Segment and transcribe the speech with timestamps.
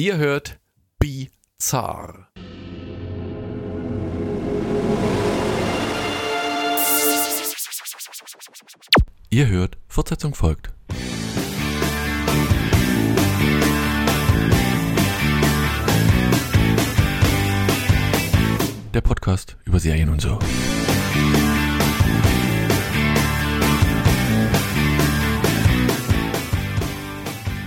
[0.00, 0.60] Ihr hört
[1.00, 2.28] Bizarre.
[9.28, 10.72] Ihr hört, Fortsetzung folgt.
[18.94, 20.38] Der Podcast über Serien und so.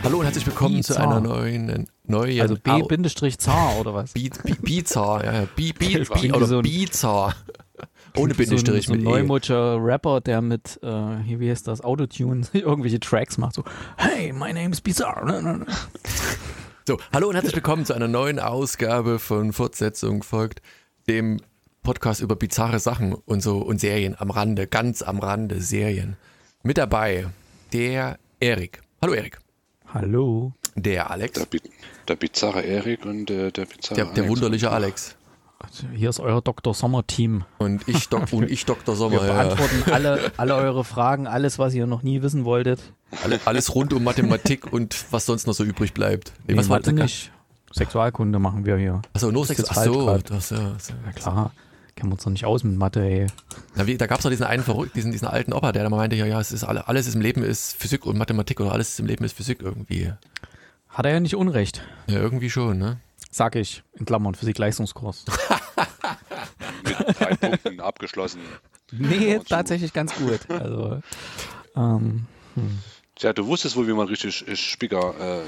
[0.04, 1.18] Hallo und herzlich willkommen zu Bizarre.
[1.18, 4.14] einer neuen, neuen Also B-Zar oder was?
[4.14, 7.34] Bi- Bi- Bizarre, ja, wie oder so ein- Bizarre.
[8.18, 9.10] Ohne So ein, Bindestrich so ein mit E.
[9.10, 13.56] neumodscher Rapper, der mit, äh, wie heißt das, Autotune irgendwelche Tracks macht.
[13.56, 13.64] So,
[13.98, 15.66] hey, my name's Bizarre.
[16.88, 20.62] So, hallo und herzlich willkommen zu einer neuen Ausgabe von Fortsetzung folgt,
[21.08, 21.40] dem
[21.84, 26.18] Podcast über bizarre Sachen und so und Serien am Rande, ganz am Rande Serien.
[26.64, 27.28] Mit dabei
[27.72, 28.82] der Erik.
[29.02, 29.38] Hallo Erik.
[29.94, 30.54] Hallo.
[30.76, 31.34] Der Alex.
[31.34, 31.48] Der,
[32.08, 34.30] der bizarre Erik und äh, der bizarre Der, der Alex.
[34.30, 35.16] wunderliche Alex.
[35.60, 36.74] Also hier ist euer Dr.
[36.74, 37.44] Sommer-Team.
[37.60, 38.96] Und ich, Dok und ich Dr.
[38.96, 39.26] Wir Sommer.
[39.28, 39.34] Ja.
[39.44, 42.80] beantworten alle, alle eure Fragen, alles, was ihr noch nie wissen wolltet.
[43.24, 46.34] Alle, alles rund um Mathematik und was sonst noch so übrig bleibt.
[46.48, 47.04] Nee, was Mathe das?
[47.04, 47.32] nicht?
[47.74, 49.02] Sexualkunde machen wir hier.
[49.14, 49.60] Achso, nur Das Sex.
[49.70, 50.94] ist Ach so, ja, so.
[51.06, 51.52] Na klar,
[51.96, 53.28] kennen wir uns doch nicht aus mit Mathe, ey.
[53.76, 55.90] Na, wie, da gab es doch diesen einen verrückten, diesen, diesen alten Opa, der da
[55.90, 58.72] mal meinte, ja, ja, es ist alle, alles im Leben ist Physik und Mathematik oder
[58.74, 60.12] alles im Leben ist Physik irgendwie.
[60.92, 61.82] Hat er ja nicht Unrecht.
[62.08, 63.00] Ja, irgendwie schon, ne?
[63.30, 65.26] Sag ich, in Klammern, Physik-Leistungskurs.
[66.84, 68.42] Mit drei Punkten abgeschlossen.
[68.92, 70.40] Nee, tatsächlich ganz gut.
[70.50, 71.00] Also,
[71.76, 72.26] ähm,
[73.16, 75.42] Tja, du wusstest wohl, wie man richtig Spicker äh,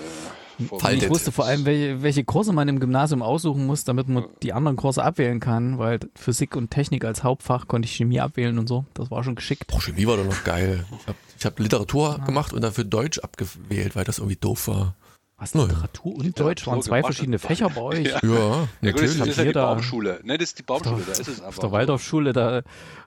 [0.60, 4.54] ich wusste vor allem, welche, welche Kurse man im Gymnasium aussuchen muss, damit man die
[4.54, 8.68] anderen Kurse abwählen kann, weil Physik und Technik als Hauptfach konnte ich Chemie abwählen und
[8.68, 8.86] so.
[8.94, 9.68] Das war schon geschickt.
[9.68, 10.86] Boah, Chemie war doch noch geil.
[11.00, 14.96] Ich habe hab Literatur gemacht und dafür Deutsch abgewählt, weil das irgendwie doof war.
[15.44, 15.62] Was, ja.
[15.66, 17.14] Literatur und Deutsch waren zwei gemacht.
[17.14, 18.06] verschiedene Fächer bei euch?
[18.08, 18.20] Ja.
[18.24, 19.28] Ja, Ja, gut, das natürlich.
[19.28, 20.20] ist ja die Baumschule.
[20.24, 21.50] Ne, das ist die Baumschule, da ist es aber.
[21.50, 22.62] Auf der Waldorfschule, da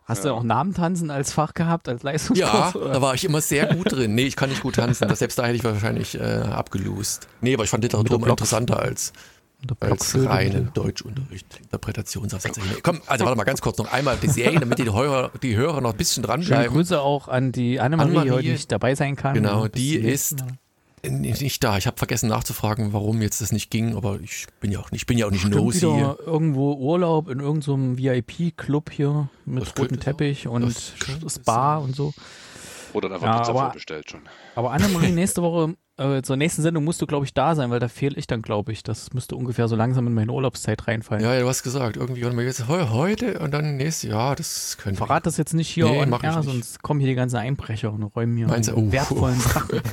[0.04, 2.76] hast du auch Namentanzen als Fach gehabt, als Ja, Leistungskurs?
[2.76, 2.92] oder?
[2.92, 4.14] da war ich immer sehr gut drin.
[4.14, 5.08] Nee, ich kann nicht gut tanzen.
[5.08, 7.26] Das, selbst da hätte ich wahrscheinlich äh, abgelost.
[7.40, 9.12] Nee, aber ich fand Literatur immer interessanter als,
[9.80, 10.70] als reinen.
[10.74, 12.58] Deutschunterricht, Interpretationsaufsatz.
[12.82, 15.80] Komm, also warte mal ganz kurz noch einmal die Serien, damit die Hörer, die Hörer
[15.80, 16.72] noch ein bisschen Schöne dranbleiben.
[16.74, 18.36] Grüße auch an die Annemarie, die Annemarie.
[18.38, 19.34] heute nicht dabei sein kann.
[19.34, 20.48] Genau, die ist Mal.
[21.10, 21.76] Nicht da.
[21.78, 25.02] Ich habe vergessen nachzufragen, warum jetzt das nicht ging, aber ich bin ja auch nicht,
[25.02, 25.82] ich bin ja auch nicht nosy.
[25.86, 30.00] wieder irgendwo Urlaub in irgendeinem VIP-Club hier mit rotem.
[30.00, 30.72] Teppich und
[31.28, 32.12] Spa und so.
[32.92, 34.20] Oder einfach Ja, Pizza aber- vorbestellt schon.
[34.54, 37.80] Aber Annemarie, nächste Woche äh, zur nächsten Sendung musst du, glaube ich, da sein, weil
[37.80, 38.82] da fehle ich dann, glaube ich.
[38.82, 41.24] Das müsste ungefähr so langsam in meine Urlaubszeit reinfallen.
[41.24, 44.36] Ja, ja, du hast gesagt, irgendwie, warte mal, jetzt heu- heute und dann nächstes Jahr,
[44.36, 44.98] das könnte.
[44.98, 46.44] Verrat das jetzt nicht hier Nee, on mach ich air, nicht.
[46.50, 48.92] sonst kommen hier die ganzen Einbrecher und räumen mir Meinst Oh.
[48.92, 49.80] wertvollen Sachen.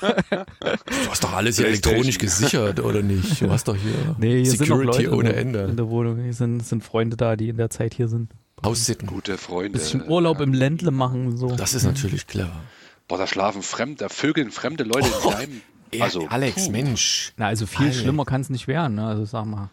[0.00, 3.40] Du hast doch alles hier elektronisch gesichert, oder nicht?
[3.40, 5.76] Du hast doch hier Nee, hier Security Leute ohne in, der- in Ende.
[5.76, 6.18] der Wohnung.
[6.22, 8.32] Hier sind, sind Freunde da, die in der Zeit hier sind.
[8.62, 9.06] Aussitten.
[9.06, 9.78] Gute Freunde.
[9.78, 11.54] Bisschen Urlaub im Ländle machen und so.
[11.54, 12.60] Das ist natürlich clever.
[13.08, 15.62] Boah, da schlafen fremde, da vögeln fremde Leute in deinem.
[15.94, 16.70] Ja, Also, Alex, puh.
[16.72, 17.32] Mensch.
[17.38, 17.96] Na, also viel Alex.
[18.00, 19.06] schlimmer kann es nicht werden, ne?
[19.06, 19.70] Also sag mal.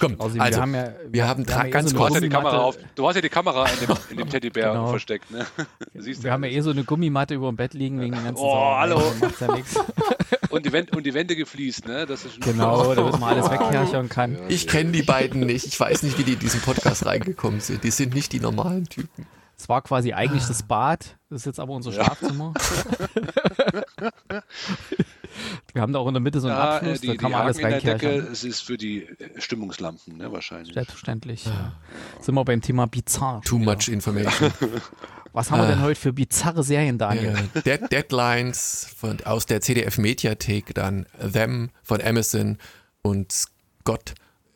[0.00, 2.14] Komm, Außerdem, also, wir haben ja, wir haben drei- eh ganz so Du eine hast
[2.14, 2.78] ja die Kamera Gummimatte- auf.
[2.94, 4.86] Du hast ja die Kamera in dem, in dem Teddybär Genau.
[4.88, 5.44] versteckt, ne?
[5.94, 8.42] Siehst Wir haben ja eh so eine Gummimatte über dem Bett liegen wegen den ganzen
[8.42, 9.12] Oh, Sauereien, hallo.
[9.20, 9.74] Macht ja nichts.
[10.48, 12.06] und, die Wände, und die Wände gefliest, ne?
[12.06, 14.38] Das ist Genau, damit man alles wegherrschern kann.
[14.48, 15.66] ich kenne die beiden nicht.
[15.66, 17.84] Ich weiß nicht, wie die in diesen Podcast reingekommen sind.
[17.84, 19.26] Die sind nicht die normalen Typen.
[19.60, 22.54] Es war quasi eigentlich das Bad, das ist jetzt aber unser Schlafzimmer.
[25.72, 27.42] Wir haben da auch in der Mitte so einen Ja, Abschluss, die, da kann man
[27.42, 28.28] alles reinkerchern.
[28.32, 30.32] es ist für die Stimmungslampen, ne?
[30.32, 30.74] Wahrscheinlich.
[30.74, 31.44] Selbstverständlich.
[31.44, 31.72] Ja.
[32.20, 33.42] Sind wir beim Thema bizarr.
[33.42, 34.52] Too much information.
[35.32, 35.70] Was haben wir Ah.
[35.72, 37.36] denn heute für bizarre Serien, Daniel?
[37.64, 42.58] Dead Deadlines von, aus der CDF Mediathek, dann Them von Amazon
[43.02, 44.14] und Scott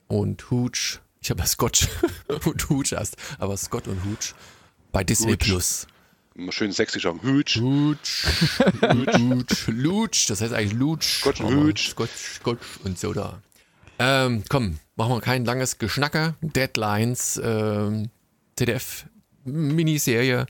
[0.09, 1.01] und Hooch.
[1.21, 1.89] Ich habe Scotch
[2.47, 4.35] und Hooch erst, aber Scott und Hooch
[4.93, 5.39] bei Disney Hooch.
[5.39, 5.87] Plus.
[6.51, 7.59] Schön sächsisch am Hütsch.
[7.59, 8.25] Hooch,
[8.81, 11.03] Hooch, Luch, das heißt eigentlich Luch.
[11.03, 11.91] Scotch Hooch.
[11.91, 13.43] Scotch, Scotch und Soda.
[13.99, 16.35] Ähm, komm, machen wir kein langes Geschnacker.
[16.41, 18.09] Deadlines, ähm,
[18.57, 19.07] CDF
[19.45, 20.47] Miniserie,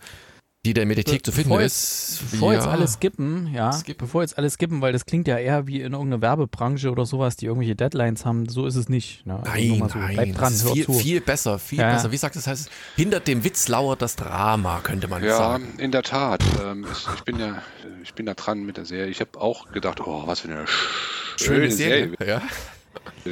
[0.64, 2.22] die der Mediathek zu finden Bevor ist.
[2.30, 2.70] Bevor jetzt Ja.
[2.70, 4.06] alles skippen, ja, Skippen.
[4.06, 7.34] bevor jetzt alles skippen, weil das klingt ja eher wie in irgendeiner Werbebranche oder sowas,
[7.34, 8.48] die irgendwelche Deadlines haben.
[8.48, 9.26] So ist es nicht.
[9.26, 9.40] Ne?
[9.42, 9.98] Also nur Nein, mal so.
[9.98, 10.92] nein, Bleib dran, das ist hör viel, zu.
[10.92, 11.92] viel besser, viel Ja.
[11.92, 12.12] besser.
[12.12, 15.66] Wie sagt das heißt, hinter dem Witz lauert das Drama, könnte man Ja, sagen.
[15.78, 16.44] in der Tat.
[16.64, 17.60] Ähm, ich, ich bin ja,
[18.04, 19.08] ich bin da dran mit der Serie.
[19.10, 22.12] Ich habe auch gedacht, oh, was für eine sch- schöne, Serie.
[22.24, 22.40] Ja.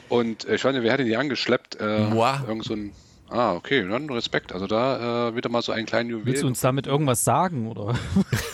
[0.09, 1.77] Und äh, ich weiß nicht, wer hat denn die angeschleppt?
[1.81, 2.29] Äh, Moi.
[2.49, 2.91] Irgend so ein.
[3.33, 4.53] Ah, okay, dann Respekt.
[4.53, 6.27] Also da äh, wieder mal so einen kleinen Juwel.
[6.27, 7.69] Willst du uns damit irgendwas sagen?
[7.71, 7.95] Oder?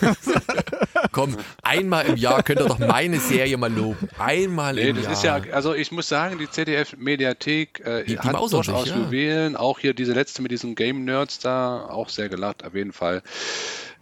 [1.11, 4.07] komm, einmal im Jahr könnt ihr doch meine Serie mal loben.
[4.19, 5.39] Einmal Nee, im das Jahr.
[5.39, 8.97] ist ja, also ich muss sagen, die ZDF-Mediathek äh, Die- die hat durchaus ja.
[8.97, 9.55] Juwelen.
[9.55, 13.23] Auch hier diese letzte mit diesen Game-Nerds da, auch sehr gelacht, auf jeden Fall.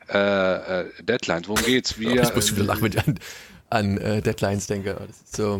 [0.09, 1.97] Äh, äh, Deadlines, worum geht's?
[1.99, 3.19] Wir, ich muss wieder lachen, wenn ich an,
[3.69, 4.95] an äh, Deadlines denke.
[5.07, 5.57] Das ist so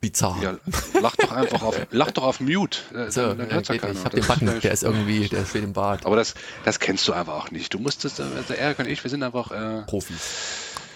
[0.00, 0.36] bizarr.
[0.42, 0.56] ja,
[1.00, 2.78] lach doch einfach auf, lach doch auf Mute.
[2.94, 3.94] Äh, so, dann, äh, hört's ja geht, keiner.
[3.94, 6.06] ich habe Das den Button, ist- der ist irgendwie, der steht im Bad.
[6.06, 6.34] Aber das,
[6.64, 7.72] das kennst du einfach auch nicht.
[7.74, 10.16] Du musstest, also Erik und ich, wir sind einfach äh, Profis.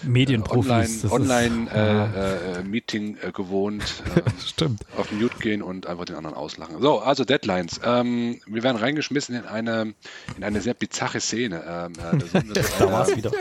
[0.03, 0.69] Medienprofis.
[0.69, 3.83] online, das ist- online äh, äh, Meeting äh, gewohnt.
[4.15, 4.81] Äh, Stimmt.
[4.97, 6.81] auf Mute gehen und einfach den anderen auslachen.
[6.81, 7.79] So, also Deadlines.
[7.83, 9.93] Ähm, wir werden reingeschmissen in eine,
[10.37, 11.63] in eine sehr bizarre Szene.
[11.67, 13.31] Ähm, äh, da war es wieder.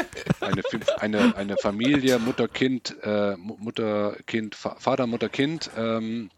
[0.40, 0.62] eine,
[1.00, 5.70] eine, eine Familie, Mutter, Kind, äh, Mu- Mutter, Kind, Vater, Mutter, Kind.
[5.76, 6.30] Ähm,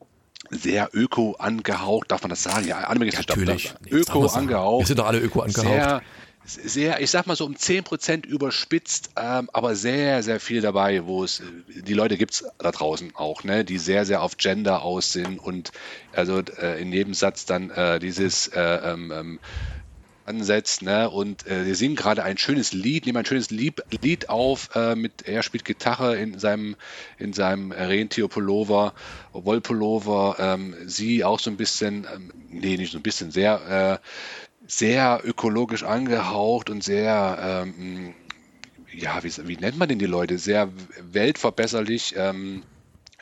[0.51, 2.67] sehr öko angehaucht, darf man das sagen?
[2.67, 3.73] Ja, Anime ist Natürlich.
[3.85, 4.83] Nee, Öko angehaucht.
[4.83, 5.67] Wir sind doch alle Öko angehaucht.
[5.67, 6.03] Sehr,
[6.45, 11.25] sehr, ich sag mal so um 10% überspitzt, ähm, aber sehr, sehr viel dabei, wo
[11.25, 15.13] es, die Leute gibt es da draußen auch, ne, die sehr, sehr auf Gender aus
[15.13, 15.73] sind und
[16.13, 19.41] also äh, in jedem Satz dann äh, dieses äh, ähm, ähm,
[20.25, 21.11] ansetzt, ne?
[21.11, 24.95] Und äh, wir singen gerade ein schönes Lied, nehmen ein schönes Lied, Lied auf, äh,
[24.95, 26.77] mit er spielt Gitarre in seinem
[27.19, 28.95] in seinem Rentierpullover,
[29.33, 34.07] Wollpullover, ähm, sie auch so ein bisschen, ähm, nee, nicht so ein bisschen, sehr äh,
[34.67, 38.15] sehr ökologisch angehaucht und sehr ähm,
[38.95, 40.39] ja, wie, wie nennt man denn die Leute?
[40.39, 40.69] Sehr
[41.01, 42.63] weltverbesserlich, ähm,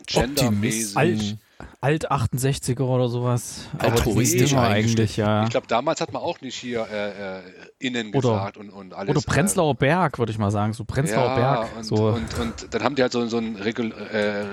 [0.07, 0.97] gendermäßig.
[0.97, 1.37] Alt,
[1.81, 3.69] alt 68er oder sowas.
[3.79, 4.75] Altruistisch eingestellt.
[4.75, 5.45] eigentlich, ja.
[5.45, 7.43] Ich glaube, damals hat man auch nicht hier äh, äh,
[7.79, 9.11] innen Oder- gesagt und, und alles.
[9.11, 10.73] Oder Prenzlauer Berg, würde ich mal sagen.
[10.73, 11.77] So Prenzlauer Berg.
[11.77, 12.09] Und, so.
[12.09, 14.45] und, und dann haben die halt so, so ein, Regul äh,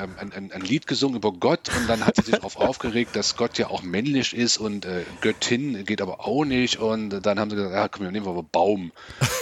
[0.00, 3.36] ein, ein, ein Lied gesungen über Gott und dann hat sie sich darauf aufgeregt, dass
[3.36, 7.50] Gott ja auch männlich ist und äh, Göttin geht aber auch nicht und dann haben
[7.50, 8.92] sie gesagt, ja komm, wir nehmen wir aber Baum.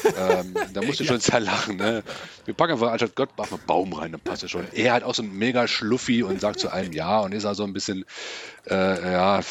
[0.04, 1.76] ähm, da musst du schon sehr lachen.
[1.76, 2.02] Ne?
[2.44, 4.66] Wir packen einfach anstatt Gott machen wir Baum rein, dann passt es schon.
[4.72, 7.64] Er hat auch so ein mega Schluffi und sagt zu allem Ja und ist also
[7.64, 8.04] ein bisschen
[8.70, 9.42] äh, ja, äh,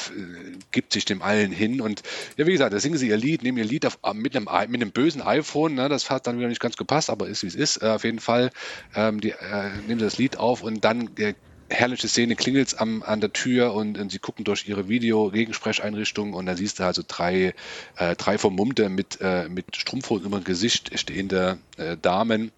[0.71, 1.81] gibt sich dem allen hin.
[1.81, 2.04] Und
[2.38, 4.48] ja, wie gesagt, da singen sie ihr Lied, nehmen ihr Lied auf, äh, mit, einem,
[4.69, 5.75] mit einem bösen iPhone.
[5.75, 5.89] Ne?
[5.89, 7.81] Das hat dann wieder nicht ganz gepasst, aber ist wie es ist.
[7.81, 8.51] Äh, auf jeden Fall
[8.95, 11.33] ähm, die, äh, nehmen sie das Lied auf und dann äh,
[11.69, 16.45] herrliche Szene klingelt es an der Tür und, und sie gucken durch ihre Video-Gegensprecheinrichtungen und
[16.45, 17.53] da siehst du also drei,
[17.97, 22.51] äh, drei vermummte mit, äh, mit Strumpfhosen über dem Gesicht stehende äh, Damen.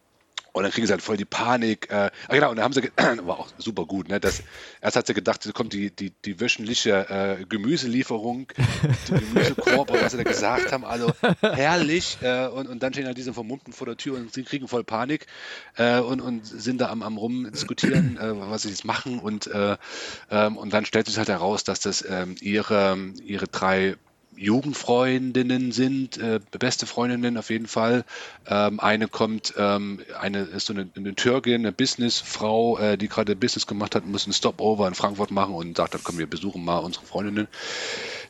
[0.52, 1.90] Und dann kriegen sie halt voll die Panik.
[1.92, 2.92] Äh, ah, genau, und dann haben sie,
[3.24, 4.20] war auch super gut, ne?
[4.20, 4.44] Das,
[4.82, 8.48] erst hat sie gedacht, es kommt die, die, die wöchentliche äh, Gemüselieferung,
[9.08, 10.86] die Gemüsekorb, was sie da gesagt haben.
[10.86, 11.12] Also
[11.42, 12.18] herrlich.
[12.22, 14.84] Äh, und, und dann stehen halt diese Vermummten vor der Tür und sie kriegen voll
[14.84, 15.28] Panik
[15.78, 19.20] äh, und, und sind da am, am rumdiskutieren, äh, was sie jetzt machen.
[19.20, 19.78] Und, äh,
[20.32, 23.96] ähm, und dann stellt sich halt heraus, dass das ähm, ihre, ihre drei
[24.36, 28.06] Jugendfreundinnen sind, äh, beste Freundinnen auf jeden Fall.
[28.48, 33.36] Ähm, eine kommt, ähm, eine ist so eine, eine Türkin, eine Businessfrau, äh, die gerade
[33.36, 36.64] Business gemacht hat, muss einen Stopover in Frankfurt machen und sagt, dann kommen wir besuchen
[36.64, 37.48] mal unsere Freundinnen.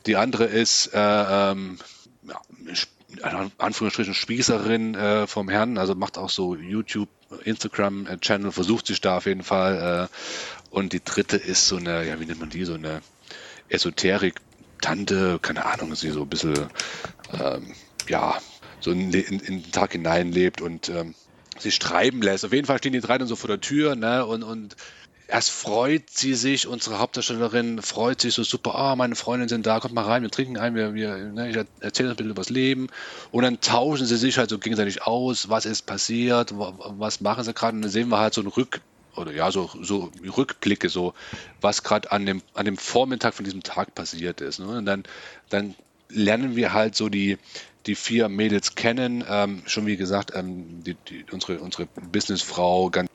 [0.06, 1.78] Die andere ist äh, ähm,
[2.26, 7.08] ja, Anführungsstrichen Spießerin äh, vom Herrn, also macht auch so YouTube,
[7.44, 10.08] Instagram-Channel, versucht sich da auf jeden Fall.
[10.10, 13.02] Äh, und die dritte ist so eine, ja, wie nennt man die, so eine
[13.68, 14.40] Esoterik-
[14.80, 16.68] Tante, keine Ahnung, sie so ein bisschen,
[17.32, 17.74] ähm,
[18.08, 18.38] ja,
[18.80, 21.14] so in, in, in den Tag hineinlebt und ähm,
[21.58, 22.44] sich treiben lässt.
[22.44, 24.76] Auf jeden Fall stehen die drei dann so vor der Tür, ne, und, und
[25.28, 29.78] erst freut sie sich, unsere Hauptdarstellerin freut sich so super, ah, meine Freundinnen sind da,
[29.80, 32.50] kommt mal rein, wir trinken ein, wir, wir, ne, ich erzähle ein bisschen über das
[32.50, 32.88] Leben.
[33.30, 37.44] Und dann tauschen sie sich halt so gegenseitig aus, was ist passiert, wa- was machen
[37.44, 37.76] sie gerade.
[37.76, 38.80] Und dann sehen wir halt so einen Rück,
[39.16, 41.14] oder ja, so, so Rückblicke, so
[41.60, 44.58] was gerade an dem, an dem Vormittag von diesem Tag passiert ist.
[44.58, 44.78] Ne?
[44.78, 45.04] Und dann,
[45.48, 45.74] dann
[46.08, 47.38] lernen wir halt so die,
[47.86, 49.24] die vier Mädels kennen.
[49.28, 53.08] Ähm, schon wie gesagt, ähm, die, die, unsere, unsere Businessfrau ganz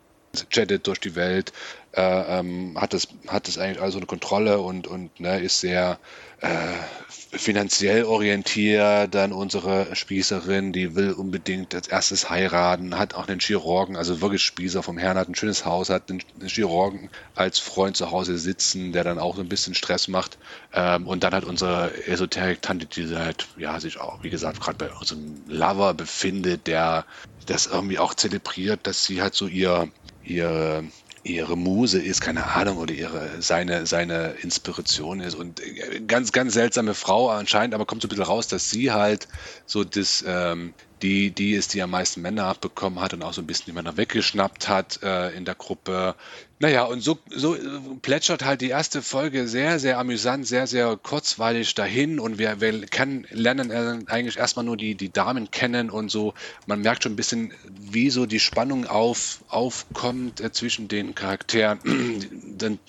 [0.52, 1.54] jettet durch die Welt,
[1.94, 5.98] äh, ähm, hat das, hat das eigentlich alles unter Kontrolle und, und ne, ist sehr
[6.46, 9.14] äh, finanziell orientiert.
[9.14, 14.44] Dann unsere Spießerin, die will unbedingt als erstes heiraten, hat auch einen Chirurgen, also wirklich
[14.44, 18.94] Spießer vom Herrn, hat ein schönes Haus, hat einen, Chirurgen als Freund zu Hause sitzen,
[18.94, 20.38] der dann auch so ein bisschen Stress macht.
[20.74, 24.92] Ähm, und dann hat unsere Esoterik-Tante, die halt, ja, sich auch, wie gesagt, gerade bei
[24.92, 27.06] unserem Lover befindet, der
[27.46, 29.90] das irgendwie auch zelebriert, dass sie halt so ihr,
[30.24, 30.84] ihr
[31.26, 35.36] ihre Muse ist, keine Ahnung, oder ihre, seine, seine Inspiration ist.
[35.36, 38.92] Und äh, ganz, ganz seltsame Frau anscheinend, aber kommt so ein bisschen raus, dass sie
[38.92, 39.28] halt
[39.66, 43.42] so das, ähm, die, die ist, die am meisten Männer abbekommen hat und auch so
[43.42, 46.16] ein bisschen die Männer weggeschnappt hat äh, in der Gruppe.
[46.60, 47.60] Naja, und so, so äh,
[48.02, 52.86] plätschert halt die erste Folge sehr, sehr amüsant, sehr, sehr kurzweilig dahin und wir, wir
[52.86, 56.34] kennen, lernen äh, eigentlich erstmal nur die, die Damen kennen und so.
[56.66, 61.80] Man merkt schon ein bisschen, wie so die Spannung auf, aufkommt äh, zwischen den Charakteren.
[62.58, 62.80] dann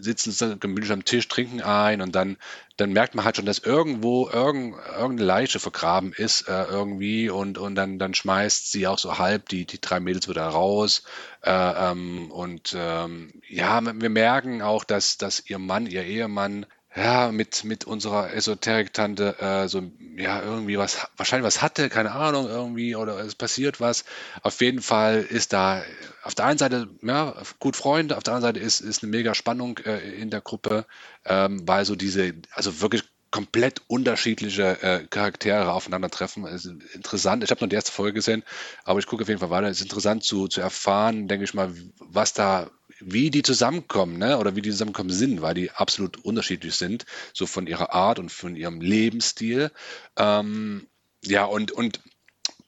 [0.00, 2.38] sitzen sie gemütlich am Tisch, trinken ein und dann
[2.80, 7.58] dann merkt man halt schon, dass irgendwo irgend, irgendeine Leiche vergraben ist äh, irgendwie und,
[7.58, 11.02] und dann, dann schmeißt sie auch so halb die, die drei Mädels wieder raus.
[11.42, 17.30] Äh, ähm, und ähm, ja, wir merken auch, dass, dass ihr Mann, ihr Ehemann ja,
[17.30, 19.82] mit, mit unserer Esoterik-Tante äh, so,
[20.16, 24.04] ja, irgendwie was, wahrscheinlich was hatte, keine Ahnung, irgendwie, oder es passiert was.
[24.42, 25.82] Auf jeden Fall ist da
[26.24, 29.34] auf der einen Seite, ja, gut Freunde, auf der anderen Seite ist, ist eine mega
[29.34, 30.84] Spannung äh, in der Gruppe,
[31.24, 36.44] ähm, weil so diese, also wirklich komplett unterschiedliche äh, Charaktere aufeinandertreffen.
[36.46, 37.44] Es ist interessant.
[37.44, 38.42] Ich habe noch die erste Folge gesehen,
[38.82, 39.68] aber ich gucke auf jeden Fall weiter.
[39.68, 42.68] Es ist interessant zu, zu erfahren, denke ich mal, was da
[43.00, 44.38] wie die zusammenkommen, ne?
[44.38, 48.30] oder wie die zusammenkommen sind, weil die absolut unterschiedlich sind, so von ihrer Art und
[48.30, 49.70] von ihrem Lebensstil.
[50.16, 50.86] Ähm,
[51.24, 52.00] ja, und, und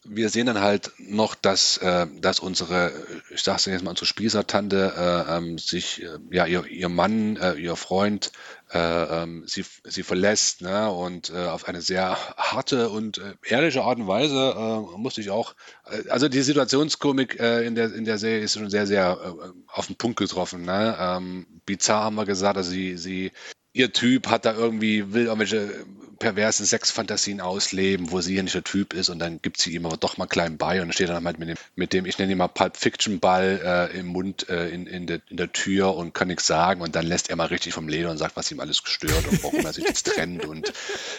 [0.04, 2.92] wir sehen dann halt noch, dass, äh, dass unsere,
[3.30, 7.54] ich sag's jetzt mal, unsere Spießertante äh, ähm, sich, äh, ja, ihr, ihr Mann, äh,
[7.54, 8.32] ihr Freund,
[8.72, 10.90] äh, ähm, sie, sie verlässt, ne?
[10.90, 15.30] Und äh, auf eine sehr harte und äh, ehrliche Art und Weise äh, musste ich
[15.30, 15.54] auch,
[15.90, 19.18] äh, also die Situationskomik in, der, in der Serie ist schon sehr, sehr
[19.66, 20.62] auf den Punkt getroffen.
[20.62, 20.96] Ne?
[20.98, 23.32] Ähm, bizarr haben wir gesagt, also sie, sie
[23.72, 25.84] ihr Typ hat da irgendwie, will irgendwelche
[26.22, 29.84] perversen Sexfantasien ausleben, wo sie ja nicht der Typ ist und dann gibt sie ihm
[29.84, 32.30] aber doch mal klein bei und steht dann halt mit dem, mit dem ich nenne
[32.30, 33.60] ihn mal Pulp Fiction Ball
[33.92, 36.94] äh, im Mund äh, in, in, der, in der Tür und kann nichts sagen und
[36.94, 39.66] dann lässt er mal richtig vom Leder und sagt, was ihm alles gestört und warum
[39.66, 40.72] er sich jetzt trennt und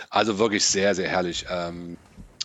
[0.10, 1.46] also wirklich sehr, sehr herrlich.
[1.50, 1.98] Ähm,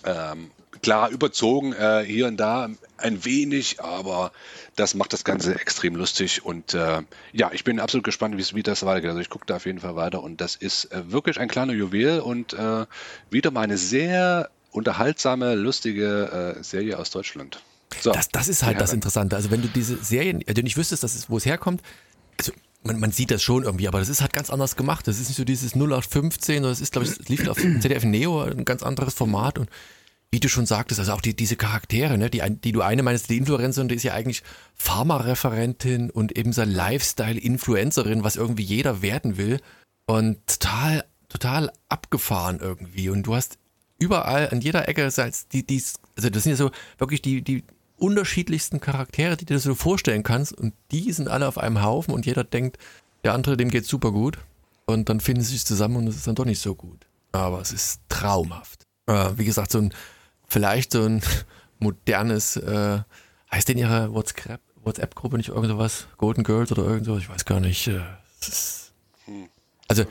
[0.04, 0.50] ähm,
[0.82, 4.32] klar überzogen äh, hier und da ein wenig, aber
[4.76, 8.85] das macht das Ganze extrem lustig und äh, ja, ich bin absolut gespannt, wie das
[8.85, 9.11] weitergeht.
[9.11, 11.73] Also ich gucke da auf jeden Fall weiter und das ist äh, wirklich ein kleiner
[11.73, 12.87] Juwel und äh,
[13.30, 17.61] wieder mal eine sehr unterhaltsame, lustige äh, Serie aus Deutschland.
[18.00, 19.35] So, das, das ist halt das Interessante.
[19.37, 21.82] Also wenn du diese Serien, also nicht wüsstest, dass es, wo es herkommt,
[22.38, 25.06] also man, man sieht das schon irgendwie, aber das ist halt ganz anders gemacht.
[25.08, 28.04] Das ist nicht so dieses 0815, sondern es ist, glaube ich, es lief auf ZDF
[28.04, 29.68] Neo, ein ganz anderes Format und
[30.30, 33.30] wie du schon sagtest, also auch die, diese Charaktere, ne, die, die du eine meinst,
[33.30, 34.42] die Influencerin, die ist ja eigentlich
[34.75, 39.61] Pharma-Referentin und eben so Lifestyle-Influencerin, was irgendwie jeder werden will.
[40.06, 43.08] Und total, total abgefahren irgendwie.
[43.08, 43.58] Und du hast
[43.99, 45.08] überall an jeder Ecke,
[45.52, 45.82] die, die,
[46.16, 47.64] also das sind ja so wirklich die, die
[47.97, 50.52] unterschiedlichsten Charaktere, die du dir so vorstellen kannst.
[50.52, 52.78] Und die sind alle auf einem Haufen und jeder denkt,
[53.25, 54.38] der andere, dem geht's super gut.
[54.87, 57.06] Und dann finden sie sich zusammen und es ist dann doch nicht so gut.
[57.32, 58.85] Aber es ist traumhaft.
[59.06, 59.92] Äh, wie gesagt, so ein
[60.49, 61.23] vielleicht so ein
[61.78, 63.00] modernes, äh,
[63.52, 66.09] heißt denn ihre WhatsApp-Gruppe nicht irgendwas?
[66.17, 67.19] Golden Girls oder irgendwas?
[67.19, 67.87] Ich weiß gar nicht.
[67.87, 68.00] Äh,
[69.26, 69.49] hm.
[69.87, 70.05] also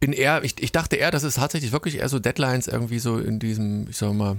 [0.00, 3.18] bin eher, ich, ich dachte eher, dass es tatsächlich wirklich eher so Deadlines irgendwie so
[3.18, 4.36] in diesem, ich sag mal,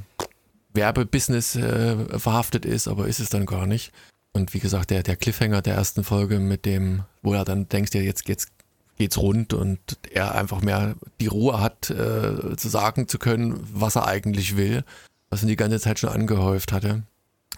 [0.74, 3.92] Werbebusiness äh, verhaftet ist, aber ist es dann gar nicht.
[4.34, 7.94] Und wie gesagt, der, der Cliffhanger der ersten Folge mit dem, wo er dann denkst,
[7.94, 8.50] ja, jetzt, jetzt
[8.98, 9.80] geht's rund und
[10.12, 14.84] er einfach mehr die Ruhe hat, äh, zu sagen zu können, was er eigentlich will
[15.36, 17.04] was ihn die ganze Zeit schon angehäuft hatte.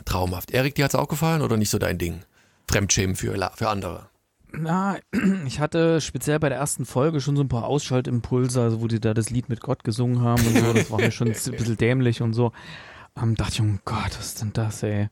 [0.03, 0.49] Traumhaft.
[0.49, 2.21] Erik, dir hat es auch gefallen oder nicht so dein Ding?
[2.67, 4.09] Fremdschämen für, für andere.
[4.51, 4.97] Na,
[5.45, 8.99] ich hatte speziell bei der ersten Folge schon so ein paar Ausschaltimpulse, also wo die
[8.99, 11.77] da das Lied mit Gott gesungen haben und so, das war mir schon ein bisschen
[11.77, 12.51] dämlich und so.
[13.15, 15.09] Ähm, dachte ich, oh Gott, was ist denn das, ey?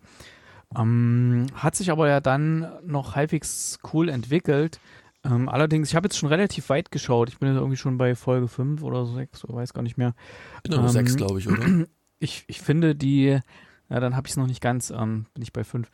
[0.76, 4.80] Ähm, hat sich aber ja dann noch halbwegs cool entwickelt.
[5.24, 7.30] Ähm, allerdings, ich habe jetzt schon relativ weit geschaut.
[7.30, 10.16] Ich bin jetzt irgendwie schon bei Folge 5 oder 6, oder weiß gar nicht mehr.
[10.64, 11.86] Bin nur ähm, 6, glaube ich, oder?
[12.20, 13.40] ich, ich finde die,
[13.90, 15.90] ja, dann habe ich es noch nicht ganz, ähm, bin ich bei fünf.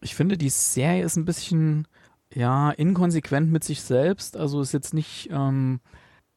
[0.00, 1.86] Ich finde, die Serie ist ein bisschen,
[2.34, 4.36] ja, inkonsequent mit sich selbst.
[4.36, 5.80] Also ist jetzt nicht, ähm,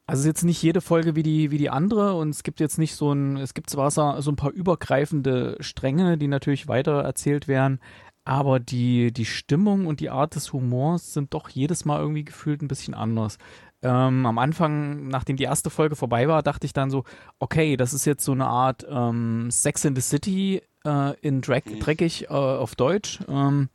[0.06, 2.78] also ist jetzt nicht jede Folge wie die, wie die andere und es gibt jetzt
[2.78, 7.48] nicht so ein, es gibt zwar so ein paar übergreifende Stränge, die natürlich weiter erzählt
[7.48, 7.80] werden,
[8.26, 12.60] aber die, die Stimmung und die Art des Humors sind doch jedes Mal irgendwie gefühlt
[12.60, 13.38] ein bisschen anders.
[13.82, 17.04] Ähm, am Anfang, nachdem die erste Folge vorbei war, dachte ich dann so,
[17.38, 21.64] okay, das ist jetzt so eine Art ähm, Sex in the City äh, in Drag,
[21.66, 21.78] mhm.
[21.78, 23.20] dreckig äh, auf Deutsch.
[23.28, 23.68] Ähm,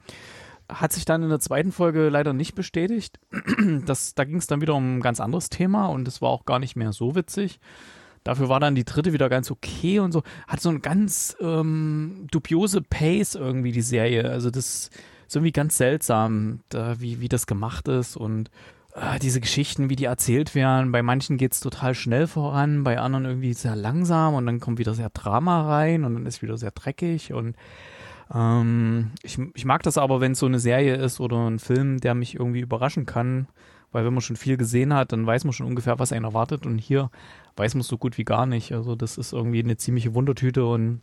[0.67, 3.19] hat sich dann in der zweiten Folge leider nicht bestätigt.
[3.85, 6.45] Das, da ging es dann wieder um ein ganz anderes Thema und es war auch
[6.45, 7.59] gar nicht mehr so witzig.
[8.23, 10.23] Dafür war dann die dritte wieder ganz okay und so.
[10.47, 14.29] Hat so eine ganz ähm, dubiose Pace irgendwie, die Serie.
[14.29, 14.89] Also das
[15.27, 18.49] ist irgendwie ganz seltsam, da, wie, wie das gemacht ist und
[18.93, 20.91] äh, diese Geschichten, wie die erzählt werden.
[20.91, 24.79] Bei manchen geht es total schnell voran, bei anderen irgendwie sehr langsam und dann kommt
[24.79, 27.55] wieder sehr Drama rein und dann ist wieder sehr dreckig und
[28.33, 31.99] ähm, ich, ich mag das aber, wenn es so eine Serie ist oder ein Film,
[31.99, 33.47] der mich irgendwie überraschen kann,
[33.91, 36.65] weil wenn man schon viel gesehen hat, dann weiß man schon ungefähr, was einen erwartet
[36.65, 37.09] und hier
[37.55, 38.71] weiß man so gut wie gar nicht.
[38.73, 41.01] Also das ist irgendwie eine ziemliche Wundertüte und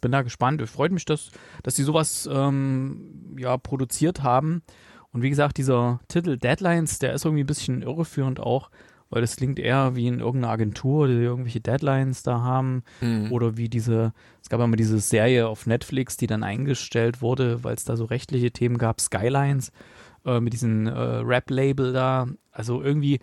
[0.00, 0.60] bin da gespannt.
[0.60, 1.30] Es freut mich, dass,
[1.62, 4.62] dass die sowas ähm, ja, produziert haben.
[5.12, 8.70] Und wie gesagt, dieser Titel Deadlines, der ist irgendwie ein bisschen irreführend auch,
[9.10, 12.82] weil das klingt eher wie in irgendeiner Agentur, die irgendwelche Deadlines da haben.
[13.02, 13.30] Mhm.
[13.30, 17.74] Oder wie diese, es gab immer diese Serie auf Netflix, die dann eingestellt wurde, weil
[17.74, 19.70] es da so rechtliche Themen gab, Skylines,
[20.24, 22.26] äh, mit diesem äh, Rap-Label da.
[22.50, 23.20] Also irgendwie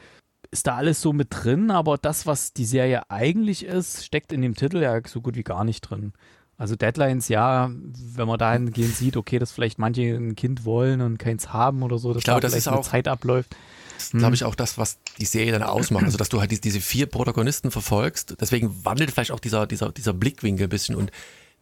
[0.51, 4.41] ist da alles so mit drin, aber das, was die Serie eigentlich ist, steckt in
[4.41, 6.13] dem Titel ja so gut wie gar nicht drin.
[6.57, 11.17] Also Deadlines, ja, wenn man dahingehend sieht, okay, dass vielleicht manche ein Kind wollen und
[11.17, 13.55] keins haben oder so, dass ich glaube, da das ist auch, Zeit abläuft.
[13.97, 16.03] Das glaube ich, auch das, was die Serie dann ausmacht.
[16.03, 18.35] Also, dass du halt diese vier Protagonisten verfolgst.
[18.41, 21.11] Deswegen wandelt vielleicht auch dieser, dieser, dieser Blickwinkel ein bisschen und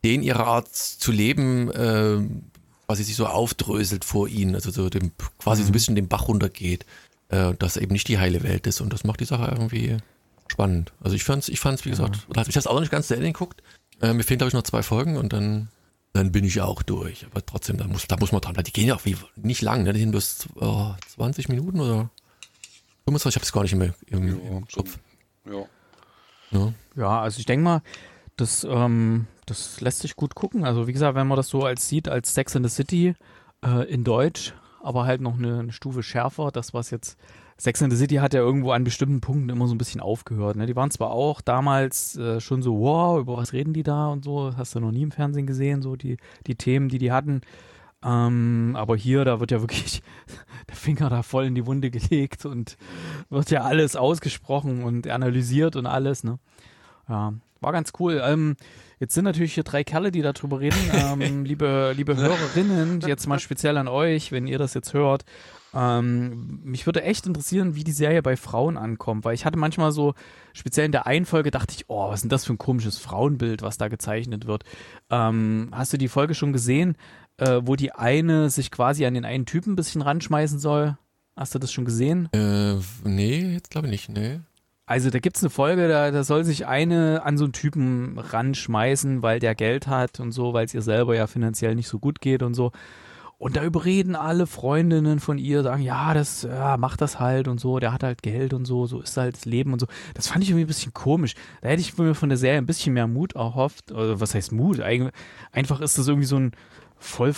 [0.04, 2.20] den ihre Art zu leben, äh,
[2.88, 5.74] quasi sich so aufdröselt vor ihnen, also so dem, quasi so ein mhm.
[5.74, 6.86] bisschen den Bach runtergeht,
[7.30, 8.82] äh, dass eben nicht die heile Welt ist.
[8.82, 9.98] Und das macht die Sache irgendwie
[10.48, 10.94] spannend.
[11.02, 12.42] Also ich fand's, ich fand's, wie gesagt, ja.
[12.42, 13.62] ich habe es auch noch nicht ganz zu Ende geguckt.
[14.02, 15.70] Äh, mir fehlen, glaube ich, noch zwei Folgen und dann,
[16.14, 17.26] dann bin ich auch durch.
[17.26, 18.66] Aber trotzdem, da muss, da muss man dran bleiben.
[18.66, 19.94] Die gehen ja auch wie, nicht lang, ne?
[19.94, 22.10] Die sind bloß oh, 20 Minuten oder
[23.06, 25.00] 25, ich habe es gar nicht mehr im, ja, im Kopf.
[25.46, 25.66] Ja.
[26.52, 26.74] ja.
[26.96, 27.82] Ja, also ich denke mal,
[28.36, 30.66] das, ähm, das lässt sich gut gucken.
[30.66, 33.16] Also wie gesagt, wenn man das so als sieht, als Sex in the City
[33.66, 37.18] äh, in Deutsch, aber halt noch eine, eine Stufe schärfer, das was jetzt
[37.60, 40.58] Sex in the City hat ja irgendwo an bestimmten Punkten immer so ein bisschen aufgehört.
[40.58, 40.68] Ne?
[40.68, 44.24] Die waren zwar auch damals äh, schon so, wow, über was reden die da und
[44.24, 47.42] so, hast du noch nie im Fernsehen gesehen, so die, die Themen, die die hatten.
[48.04, 50.04] Ähm, aber hier, da wird ja wirklich
[50.70, 52.78] der Finger da voll in die Wunde gelegt und
[53.30, 56.38] wird ja alles ausgesprochen und analysiert und alles, ne?
[57.10, 58.22] Ja, war ganz cool.
[58.24, 58.56] Ähm,
[59.00, 60.78] jetzt sind natürlich hier drei Kerle, die darüber reden.
[60.98, 65.26] Ähm, liebe, liebe Hörerinnen, jetzt mal speziell an euch, wenn ihr das jetzt hört.
[65.74, 69.92] Ähm, mich würde echt interessieren, wie die Serie bei Frauen ankommt, weil ich hatte manchmal
[69.92, 70.16] so,
[70.54, 72.98] speziell in der einen Folge dachte ich, oh, was ist denn das für ein komisches
[72.98, 74.64] Frauenbild, was da gezeichnet wird.
[75.10, 76.96] Ähm, hast du die Folge schon gesehen,
[77.38, 80.98] äh, wo die eine sich quasi an den einen Typen ein bisschen ranschmeißen soll?
[81.36, 82.30] Hast du das schon gesehen?
[82.34, 84.40] Äh, nee, jetzt glaube ich nicht, nee.
[84.88, 88.18] Also da gibt es eine Folge, da, da soll sich eine an so einen Typen
[88.18, 92.00] ranschmeißen, weil der Geld hat und so, weil es ihr selber ja finanziell nicht so
[92.00, 92.72] gut geht und so.
[93.38, 97.60] Und da überreden alle Freundinnen von ihr, sagen, ja, das, ja, mach das halt und
[97.60, 99.88] so, der hat halt Geld und so, so ist halt das Leben und so.
[100.14, 101.36] Das fand ich irgendwie ein bisschen komisch.
[101.62, 103.92] Da hätte ich mir von der Serie ein bisschen mehr Mut erhofft.
[103.92, 104.80] Oder was heißt Mut?
[104.80, 106.54] Einfach ist das irgendwie so ein
[106.98, 107.34] voll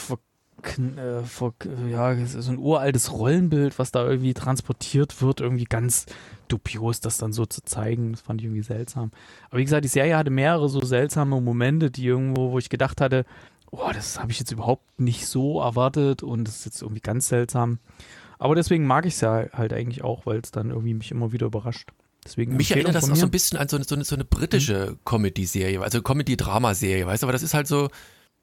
[0.63, 1.53] äh, ver,
[1.89, 6.05] ja, so ein uraltes Rollenbild, was da irgendwie transportiert wird, irgendwie ganz
[6.47, 8.11] dubios, das dann so zu zeigen.
[8.11, 9.11] Das fand ich irgendwie seltsam.
[9.49, 13.01] Aber wie gesagt, die Serie hatte mehrere so seltsame Momente, die irgendwo, wo ich gedacht
[13.01, 13.25] hatte,
[13.71, 17.27] oh, das habe ich jetzt überhaupt nicht so erwartet und das ist jetzt irgendwie ganz
[17.27, 17.79] seltsam.
[18.39, 21.31] Aber deswegen mag ich es ja halt eigentlich auch, weil es dann irgendwie mich immer
[21.31, 21.89] wieder überrascht.
[22.25, 24.25] Deswegen mich erinnert das auch so ein bisschen an so eine, so eine, so eine
[24.25, 24.99] britische mhm.
[25.05, 27.89] Comedy-Serie, also Comedy-Drama-Serie, weißt du, aber das ist halt so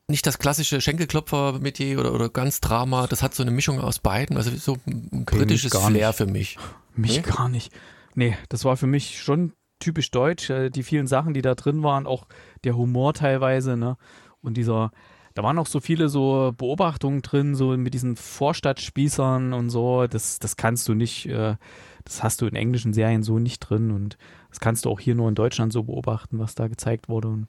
[0.09, 4.37] nicht das klassische Schenkelklopfer-Metier oder, oder ganz Drama, das hat so eine Mischung aus beiden,
[4.37, 6.17] also so ein okay, britisches Flair nicht.
[6.17, 6.59] für mich.
[6.95, 7.23] Mich nee?
[7.23, 7.73] gar nicht.
[8.15, 11.83] Nee, das war für mich schon typisch deutsch, äh, die vielen Sachen, die da drin
[11.83, 12.27] waren, auch
[12.65, 13.97] der Humor teilweise, ne?
[14.41, 14.93] Und dieser,
[15.35, 20.07] da waren auch so viele so Beobachtungen drin, so mit diesen Vorstadtspießern und so.
[20.07, 21.57] Das, das kannst du nicht, äh,
[22.05, 24.17] das hast du in englischen Serien so nicht drin und
[24.51, 27.29] das kannst du auch hier nur in Deutschland so beobachten, was da gezeigt wurde.
[27.29, 27.49] Und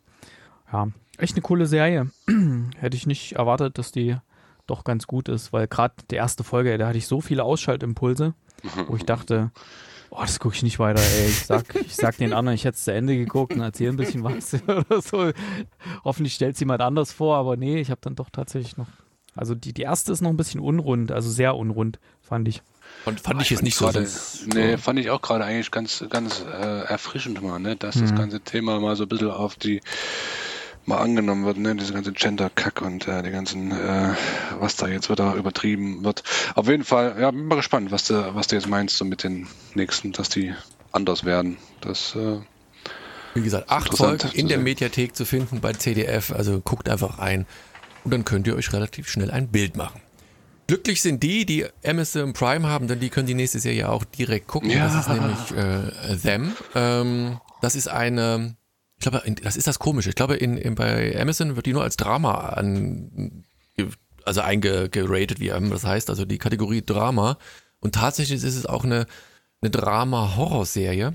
[0.74, 0.88] ja,
[1.18, 2.10] echt eine coole Serie.
[2.78, 4.18] Hätte ich nicht erwartet, dass die
[4.66, 8.34] doch ganz gut ist, weil gerade die erste Folge, da hatte ich so viele Ausschaltimpulse,
[8.88, 9.52] wo ich dachte,
[10.10, 11.28] Oh, das gucke ich nicht weiter, ey.
[11.28, 13.98] Ich sag, ich sag den anderen, ich hätte es zu Ende geguckt und erzähle ein
[13.98, 15.32] bisschen was oder so.
[16.04, 18.88] Hoffentlich stellt es jemand anders vor, aber nee, ich habe dann doch tatsächlich noch.
[19.36, 22.62] Also die, die erste ist noch ein bisschen unrund, also sehr unrund, fand ich.
[23.06, 24.48] Und fand ich jetzt nicht grade, so.
[24.48, 27.76] Nee, fand ich auch gerade eigentlich ganz, ganz äh, erfrischend mal, ne?
[27.76, 28.02] dass mhm.
[28.02, 29.82] das ganze Thema mal so ein bisschen auf die
[30.88, 34.14] mal angenommen wird, ne, diese ganze Gender-Kack und äh, die ganzen, äh,
[34.60, 36.24] was da jetzt wieder übertrieben wird.
[36.56, 39.24] Auf jeden Fall, ja, bin mal gespannt, was du, was du jetzt meinst so mit
[39.24, 40.54] den nächsten, dass die
[40.92, 41.58] anders werden.
[41.82, 42.40] Das äh,
[43.34, 47.46] wie gesagt, acht Folgen in der Mediathek zu finden bei CDF, also guckt einfach rein
[48.04, 50.02] und dann könnt ihr euch relativ schnell ein Bild machen.
[50.68, 54.48] Glücklich sind die, die Amazon Prime haben, denn die können die nächste Serie auch direkt
[54.48, 54.70] gucken.
[54.70, 54.86] Ja.
[54.86, 56.54] Das ist nämlich äh, Them.
[56.76, 58.56] Ähm, das ist eine
[58.98, 60.10] ich glaube, das ist das Komische.
[60.10, 63.44] Ich glaube, in, in, bei Amazon wird die nur als Drama an,
[64.26, 67.38] also eingeratet, wie das heißt, also die Kategorie Drama.
[67.80, 69.06] Und tatsächlich ist es auch eine,
[69.62, 71.14] eine Drama-Horror-Serie,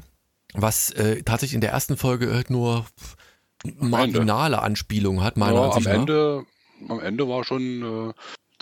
[0.55, 2.87] was äh, tatsächlich in der ersten Folge nur
[3.79, 6.01] marginale Anspielungen hat, meiner ja, Ansicht am nach.
[6.01, 6.45] Ende,
[6.89, 8.13] am Ende war schon äh,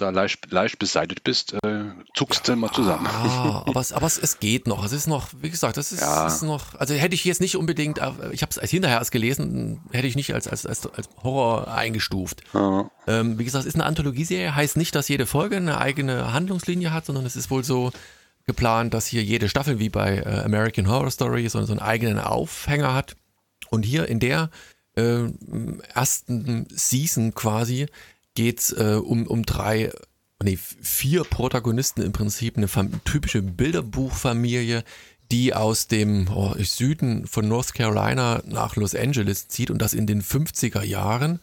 [0.00, 1.84] da leicht, leicht beseitigt bist, äh,
[2.14, 3.06] zuckst du mal zusammen.
[3.06, 4.84] Ah, aber, es, aber es, es geht noch.
[4.84, 6.26] Es ist noch, wie gesagt, das ist, Ja.
[6.26, 9.12] ist noch, also hätte ich jetzt nicht unbedingt, äh, ich habe es als hinterher erst
[9.12, 12.42] gelesen, hätte ich nicht als, als, als, als Horror eingestuft.
[12.54, 12.90] Ja.
[13.06, 16.92] Ähm, wie gesagt, es ist eine Anthologieserie, heißt nicht, dass jede Folge eine eigene Handlungslinie
[16.92, 17.92] hat, sondern es ist wohl so
[18.46, 22.18] geplant, dass hier jede Staffel wie bei äh, American Horror Story so, so einen eigenen
[22.18, 23.16] Aufhänger hat.
[23.68, 24.50] Und hier in der
[24.96, 25.26] äh,
[25.94, 27.86] ersten Season quasi
[28.34, 29.90] geht's äh, um, um drei,
[30.42, 32.68] nee, vier Protagonisten im Prinzip, eine
[33.04, 34.84] typische Bilderbuchfamilie,
[35.30, 40.06] die aus dem oh, Süden von North Carolina nach Los Angeles zieht und das in
[40.06, 41.40] den 50er Jahren.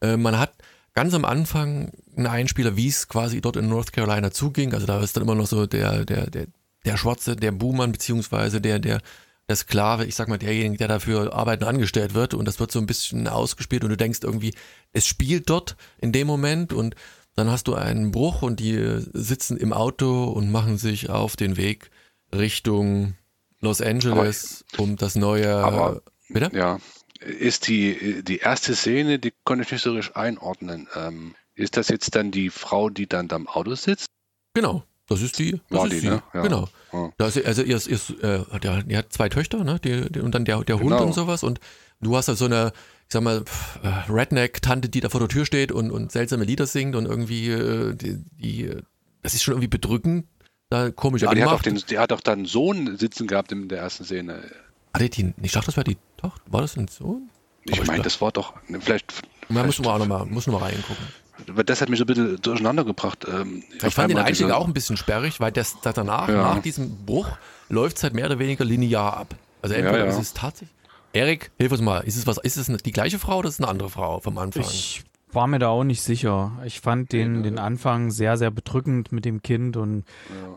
[0.00, 0.54] Äh, man hat
[0.94, 4.72] ganz am Anfang einen Einspieler, wie es quasi dort in North Carolina zuging.
[4.72, 6.46] Also da ist dann immer noch so der, der, der,
[6.84, 9.00] der Schwarze, der Buhmann, beziehungsweise der, der,
[9.48, 12.34] der Sklave, ich sag mal, derjenige, der dafür arbeiten angestellt wird.
[12.34, 14.54] Und das wird so ein bisschen ausgespielt und du denkst irgendwie,
[14.92, 16.94] es spielt dort in dem Moment und
[17.36, 18.78] dann hast du einen Bruch und die
[19.12, 21.90] sitzen im Auto und machen sich auf den Weg
[22.32, 23.14] Richtung
[23.60, 25.54] Los Angeles, um das neue.
[25.56, 26.50] aber- bitte?
[26.56, 26.78] Ja,
[27.20, 30.88] ist die, die erste Szene, die konnte ich nicht so richtig einordnen.
[30.94, 34.06] Ähm, ist das jetzt dann die Frau, die dann da im Auto sitzt?
[34.54, 35.60] Genau, das ist die.
[35.68, 36.08] Das War ist die, sie.
[36.08, 36.22] ne?
[36.32, 36.42] Ja.
[36.42, 36.68] Genau.
[36.92, 37.12] Ja.
[37.18, 39.78] Da ist, also ihr, ihr, hat ja, ihr hat zwei Töchter, ne?
[39.82, 41.04] Die, die, und dann der, der Hund Genau.
[41.04, 41.42] und sowas.
[41.42, 41.60] Und
[42.00, 42.72] du hast da so eine,
[43.08, 43.44] ich sag mal,
[43.82, 47.50] äh, Redneck-Tante, die da vor der Tür steht und, und seltsame Lieder singt und irgendwie,
[47.50, 48.70] äh, die, die,
[49.22, 50.26] das ist schon irgendwie bedrückend,
[50.70, 53.52] da komische Aber die hat, auch den, die hat auch dann einen Sohn sitzen gehabt
[53.52, 54.42] in der ersten Szene.
[54.94, 56.40] Hatte die, ich dachte, das war die Tochter.
[56.46, 57.28] War das ein Sohn?
[57.64, 60.66] Ich meine, das war doch, vielleicht, Da vielleicht müssen wir auch nochmal, muss noch mal
[60.66, 61.04] reingucken.
[61.66, 63.26] Das hat mich so ein bisschen durcheinander gebracht.
[63.30, 66.54] Ähm, Ich fand den Einstieg auch ein bisschen sperrig, weil das, das danach, Ja.
[66.54, 67.28] nach diesem Bruch,
[67.68, 69.34] läuft es halt mehr oder weniger linear ab.
[69.62, 70.10] Also entweder Ja, ja.
[70.10, 70.70] ist es tatsächlich.
[71.12, 72.00] Erik, hilf uns mal.
[72.00, 72.38] Ist es was?
[72.38, 74.62] Ist es die gleiche Frau oder ist es eine andere Frau vom Anfang?
[74.64, 76.52] Ich war mir da auch nicht sicher.
[76.64, 80.04] Ich fand den, den Anfang sehr, sehr bedrückend mit dem Kind und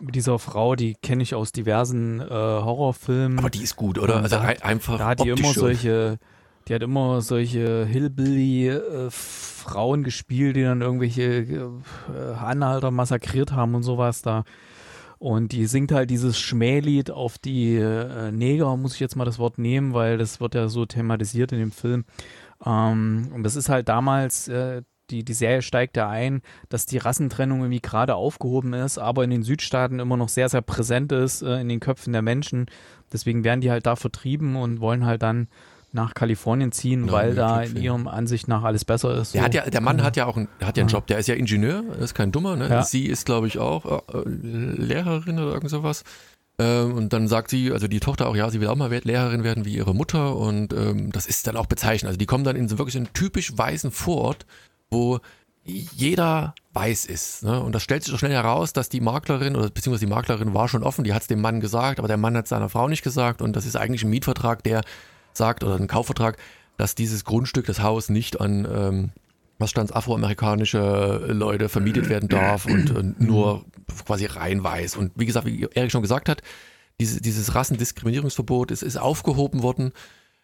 [0.01, 3.39] mit dieser Frau, die kenne ich aus diversen äh, Horrorfilmen.
[3.39, 4.17] Aber die ist gut, oder?
[4.17, 4.97] Und Also da einfach.
[4.97, 5.53] da hat die immer schon.
[5.53, 6.19] solche,
[6.67, 11.71] die hat immer solche Hillbilly-Frauen gespielt, die dann irgendwelche
[12.13, 14.43] äh, Anhalter massakriert haben und sowas da.
[15.19, 19.39] Und die singt halt dieses Schmählied auf die äh, Neger, muss ich jetzt mal das
[19.39, 22.05] Wort nehmen, weil das wird ja so thematisiert in dem Film.
[22.63, 26.97] Ähm, und das ist halt damals, äh, die, die Serie steigt ja ein, dass die
[26.97, 31.41] Rassentrennung irgendwie gerade aufgehoben ist, aber in den Südstaaten immer noch sehr, sehr präsent ist
[31.41, 32.67] äh, in den Köpfen der Menschen.
[33.11, 35.47] Deswegen werden die halt da vertrieben und wollen halt dann
[35.97, 39.33] nach Kalifornien ziehen, Genau, weil da in ihrem Ansicht nach alles besser ist.
[39.33, 39.45] Der, so.
[39.45, 41.35] hat ja, der Mann hat ja auch einen, hat ja einen Job, der ist ja
[41.35, 42.69] Ingenieur, ist kein Dummer, ne?
[42.69, 42.83] Ja.
[42.83, 46.05] Sie ist, glaube ich, auch äh, Lehrerin oder irgend sowas.
[46.59, 49.43] Ähm, und dann sagt sie, also die Tochter auch, ja, sie will auch mal Lehrerin
[49.43, 52.07] werden wie ihre Mutter und ähm, das ist dann auch bezeichnend.
[52.07, 54.45] Also die kommen dann in so wirklich einen typisch weißen Vorort,
[54.89, 55.19] wo
[55.67, 57.43] jeder weiß ist.
[57.43, 57.61] Ne?
[57.61, 60.67] Und das stellt sich doch schnell heraus, dass die Maklerin oder beziehungsweise die Maklerin war
[60.67, 62.87] schon offen, die hat es dem Mann gesagt, aber der Mann hat es seiner Frau
[62.87, 64.81] nicht gesagt und das ist eigentlich ein Mietvertrag, der
[65.37, 66.37] sagt oder ein Kaufvertrag,
[66.77, 69.11] dass dieses Grundstück, das Haus nicht an ähm,
[69.59, 73.65] was stand afroamerikanische Leute vermietet werden darf und, und nur
[74.05, 74.95] quasi rein weiß.
[74.95, 76.41] Und wie gesagt, wie Erik schon gesagt hat,
[76.99, 79.93] diese, dieses Rassendiskriminierungsverbot ist, ist aufgehoben worden.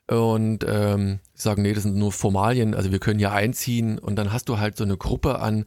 [0.10, 4.34] Und ähm, sagen, nee, das sind nur Formalien, also wir können hier einziehen und dann
[4.34, 5.64] hast du halt so eine Gruppe an,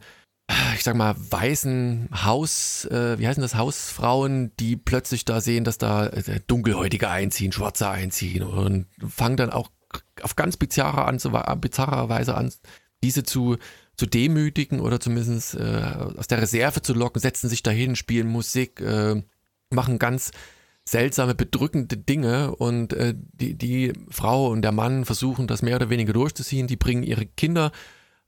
[0.75, 5.77] ich sag mal, weißen Haus, äh, wie heißen das, Hausfrauen, die plötzlich da sehen, dass
[5.77, 9.69] da äh, Dunkelhäutige einziehen, Schwarze einziehen und fangen dann auch
[10.21, 11.19] auf ganz bizarre, an,
[11.59, 12.51] bizarre Weise an,
[13.03, 13.57] diese zu,
[13.95, 15.83] zu demütigen oder zumindest äh,
[16.17, 19.21] aus der Reserve zu locken, setzen sich dahin, spielen Musik, äh,
[19.69, 20.31] machen ganz
[20.85, 25.89] seltsame, bedrückende Dinge und äh, die, die Frau und der Mann versuchen das mehr oder
[25.89, 26.67] weniger durchzuziehen.
[26.67, 27.71] Die bringen ihre Kinder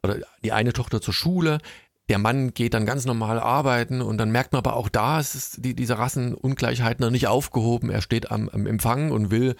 [0.03, 1.59] oder die eine Tochter zur Schule.
[2.09, 5.35] Der Mann geht dann ganz normal arbeiten und dann merkt man aber auch da, es
[5.35, 7.91] ist die, diese Rassenungleichheit noch nicht aufgehoben.
[7.91, 9.55] Er steht am, am Empfang und will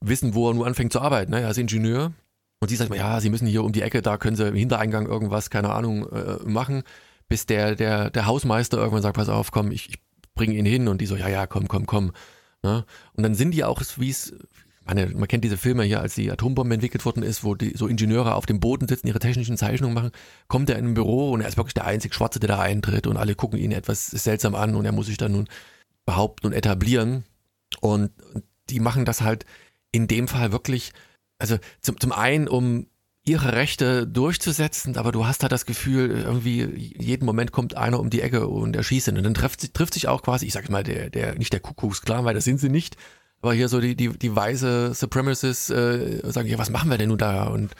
[0.00, 1.32] wissen, wo er nur anfängt zu arbeiten.
[1.32, 1.40] Ne?
[1.40, 2.12] Er ist Ingenieur
[2.60, 5.06] und sie sagt ja, sie müssen hier um die Ecke, da können sie im Hintereingang
[5.06, 6.82] irgendwas, keine Ahnung, äh, machen,
[7.28, 9.98] bis der, der, der Hausmeister irgendwann sagt, pass auf, komm, ich, ich
[10.34, 12.12] bringe ihn hin und die so, ja, ja, komm, komm, komm.
[12.62, 12.84] Ne?
[13.14, 14.34] Und dann sind die auch, wie es,
[14.86, 17.86] meine, man kennt diese Filme hier, als die Atombombe entwickelt worden ist, wo die so
[17.88, 20.10] Ingenieure auf dem Boden sitzen, ihre technischen Zeichnungen machen,
[20.48, 23.06] kommt er in ein Büro und er ist wirklich der einzig Schwarze, der da eintritt
[23.06, 25.48] und alle gucken ihn etwas seltsam an und er muss sich dann nun
[26.04, 27.24] behaupten und etablieren.
[27.80, 28.12] Und
[28.70, 29.44] die machen das halt
[29.92, 30.92] in dem Fall wirklich,
[31.38, 32.86] also zum, zum einen, um
[33.24, 36.62] ihre Rechte durchzusetzen, aber du hast halt das Gefühl, irgendwie
[36.96, 39.16] jeden Moment kommt einer um die Ecke und erschießt ihn.
[39.16, 42.24] Und dann trifft, trifft sich auch quasi, ich sag mal, der, der, nicht der Kuckucksklan,
[42.24, 42.96] weil das sind sie nicht,
[43.46, 47.10] aber hier so die, die, die weise Supremacists äh, sagen, ja, was machen wir denn
[47.10, 47.44] nun da?
[47.44, 47.74] Und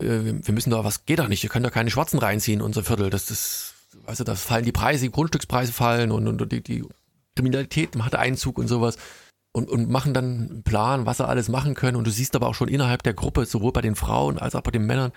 [0.00, 2.82] äh, wir müssen da, was geht doch nicht, wir können da keine Schwarzen reinziehen, unser
[2.82, 3.08] Viertel.
[3.08, 3.74] Das ist,
[4.18, 6.84] du, das fallen die Preise, die Grundstückspreise fallen und, und die, die
[7.36, 8.96] Kriminalität macht Einzug und sowas
[9.52, 11.96] und, und machen dann einen Plan, was sie alles machen können.
[11.96, 14.62] Und du siehst aber auch schon innerhalb der Gruppe, sowohl bei den Frauen als auch
[14.62, 15.12] bei den Männern,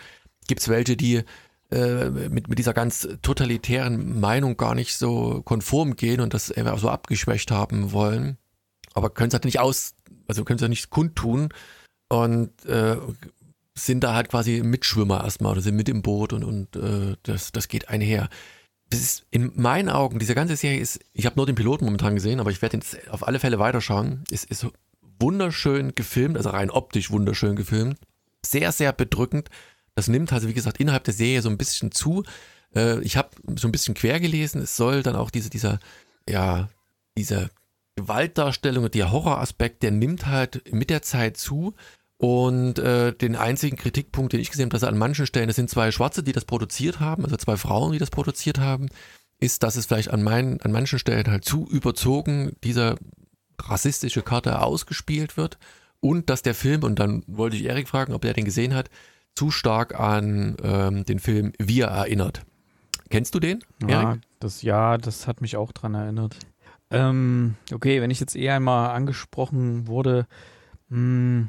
[0.48, 1.24] gibt es welche, die
[1.72, 6.78] äh, mit, mit dieser ganz totalitären Meinung gar nicht so konform gehen und das einfach
[6.78, 8.38] so abgeschwächt haben wollen.
[8.94, 9.95] Aber können es halt nicht aus,
[10.28, 11.50] also können es ja nicht kundtun
[12.10, 12.98] und äh,
[13.78, 17.52] sind da halt quasi Mitschwimmer erstmal oder sind mit im Boot und, und äh, das,
[17.52, 18.30] das geht einher
[18.90, 22.16] das ist in meinen Augen, diese ganze Serie ist, ich habe nur den Piloten momentan
[22.16, 24.24] gesehen, aber ich werde jetzt auf alle Fälle weiterschauen.
[24.32, 24.68] Es ist
[25.20, 27.98] wunderschön gefilmt, also rein optisch wunderschön gefilmt.
[28.46, 29.50] Sehr, sehr bedrückend.
[29.96, 32.24] Das nimmt also, wie gesagt, innerhalb der Serie so ein bisschen zu.
[32.76, 34.62] Äh, ich habe so ein bisschen quer gelesen.
[34.62, 35.80] Es soll dann auch diese, dieser,
[36.30, 36.70] ja,
[37.18, 37.50] diese
[37.96, 41.74] Gewaltdarstellung und der Horroraspekt, der nimmt halt mit der Zeit zu.
[42.18, 45.58] Und äh, den einzigen Kritikpunkt, den ich gesehen habe, dass er an manchen Stellen, es
[45.58, 48.88] sind zwei Schwarze, die das produziert haben, also zwei Frauen, die das produziert haben,
[49.40, 52.96] ist, dass es vielleicht an, meinen, an manchen Stellen halt zu überzogen dieser
[53.62, 55.58] rassistische Karte ausgespielt wird
[56.00, 58.90] und dass der Film, und dann wollte ich Erik fragen, ob er den gesehen hat,
[59.34, 62.44] zu stark an ähm, den Film Wir erinnert.
[63.10, 63.60] Kennst du den?
[63.88, 64.22] Ja, Erik?
[64.40, 66.38] das ja, das hat mich auch dran erinnert.
[66.92, 70.28] Ähm, okay, wenn ich jetzt eher einmal angesprochen wurde,
[70.90, 71.46] mh, hm,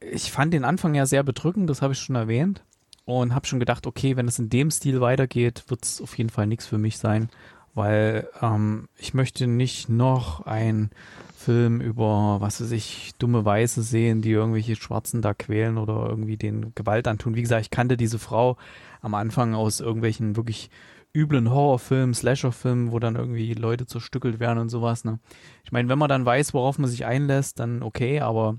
[0.00, 2.62] ich fand den Anfang ja sehr bedrückend, das habe ich schon erwähnt.
[3.04, 6.30] Und habe schon gedacht, okay, wenn es in dem Stil weitergeht, wird es auf jeden
[6.30, 7.30] Fall nichts für mich sein,
[7.72, 10.90] weil ähm, ich möchte nicht noch ein
[11.36, 16.36] Film über, was weiß ich, dumme Weiße sehen, die irgendwelche Schwarzen da quälen oder irgendwie
[16.36, 17.36] den Gewalt antun.
[17.36, 18.56] Wie gesagt, ich kannte diese Frau
[19.02, 20.70] am Anfang aus irgendwelchen wirklich
[21.14, 25.04] üblen Horrorfilmen, Slasherfilmen, wo dann irgendwie Leute zerstückelt werden und sowas.
[25.04, 25.18] Ne?
[25.64, 28.56] Ich meine, wenn man dann weiß, worauf man sich einlässt, dann okay, aber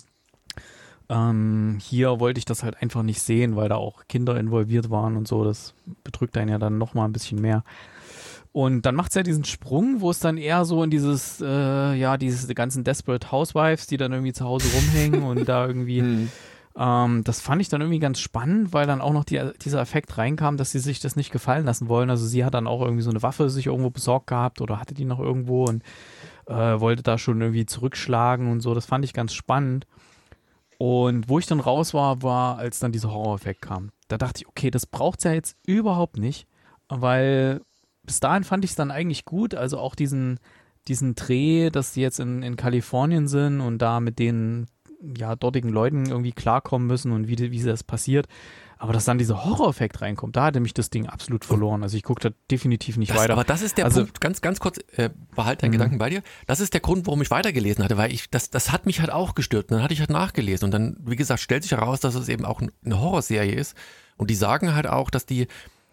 [1.10, 5.16] ähm, hier wollte ich das halt einfach nicht sehen, weil da auch Kinder involviert waren
[5.16, 5.44] und so.
[5.44, 7.64] Das bedrückt einen ja dann nochmal ein bisschen mehr.
[8.52, 11.94] Und dann macht es ja diesen Sprung, wo es dann eher so in dieses, äh,
[11.94, 16.28] ja, diese ganzen Desperate Housewives, die dann irgendwie zu Hause rumhängen und da irgendwie.
[16.78, 16.84] Hm.
[16.84, 20.18] Ähm, das fand ich dann irgendwie ganz spannend, weil dann auch noch die, dieser Effekt
[20.18, 22.10] reinkam, dass sie sich das nicht gefallen lassen wollen.
[22.10, 24.94] Also sie hat dann auch irgendwie so eine Waffe sich irgendwo besorgt gehabt oder hatte
[24.94, 25.84] die noch irgendwo und
[26.46, 28.74] äh, wollte da schon irgendwie zurückschlagen und so.
[28.74, 29.88] Das fand ich ganz spannend.
[30.78, 33.90] Und wo ich dann raus war, war, als dann dieser Horror-Effekt kam.
[34.08, 36.48] Da dachte ich, okay, das braucht es ja jetzt überhaupt nicht,
[36.88, 37.62] weil
[38.04, 39.56] bis dahin fand ich es dann eigentlich gut.
[39.56, 40.40] Also auch diesen,
[40.88, 44.68] diesen Dreh, dass die jetzt in, in Kalifornien sind und da mit den
[45.18, 48.28] ja, dortigen Leuten irgendwie klarkommen müssen und wie, wie das passiert.
[48.80, 51.82] Aber dass dann dieser Horror-Effekt reinkommt, da hatte mich das Ding absolut verloren.
[51.82, 53.34] Also ich gucke da definitiv nicht das, weiter.
[53.34, 55.74] Aber das ist der also, Punkt, ganz, ganz kurz, äh, behalte deinen mhm.
[55.74, 56.22] Gedanken bei dir.
[56.46, 59.12] Das ist der Grund, warum ich weitergelesen hatte, weil ich, das, das hat mich halt
[59.12, 59.66] auch gestört.
[59.66, 60.66] Und dann hatte ich halt nachgelesen.
[60.66, 63.76] Und dann, wie gesagt, stellt sich heraus, dass es eben auch eine Horrorserie ist.
[64.16, 65.48] Und die sagen halt auch, dass die,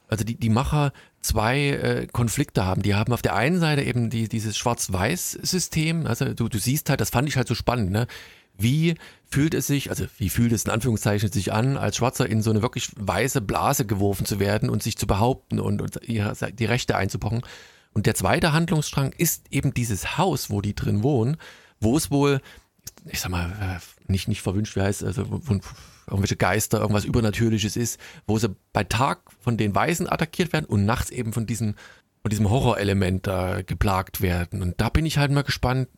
[0.09, 2.83] also die, die Macher zwei äh, Konflikte haben.
[2.83, 6.07] Die haben auf der einen Seite eben die, dieses Schwarz-Weiß-System.
[6.07, 8.07] Also du, du siehst halt, das fand ich halt so spannend, ne?
[8.57, 12.41] Wie fühlt es sich, also wie fühlt es in Anführungszeichen sich an, als Schwarzer in
[12.41, 16.65] so eine wirklich weiße Blase geworfen zu werden und sich zu behaupten und, und die
[16.65, 17.43] Rechte einzupochen?
[17.93, 21.37] Und der zweite Handlungsstrang ist eben dieses Haus, wo die drin wohnen,
[21.81, 22.41] wo es wohl,
[23.07, 25.61] ich sag mal, äh, nicht, nicht verwünscht, wie heißt also wo
[26.07, 30.85] irgendwelche Geister, irgendwas Übernatürliches ist, wo sie bei Tag von den Weißen attackiert werden und
[30.85, 31.75] nachts eben von diesem,
[32.23, 34.61] von diesem Horrorelement da geplagt werden.
[34.61, 35.89] Und da bin ich halt mal gespannt,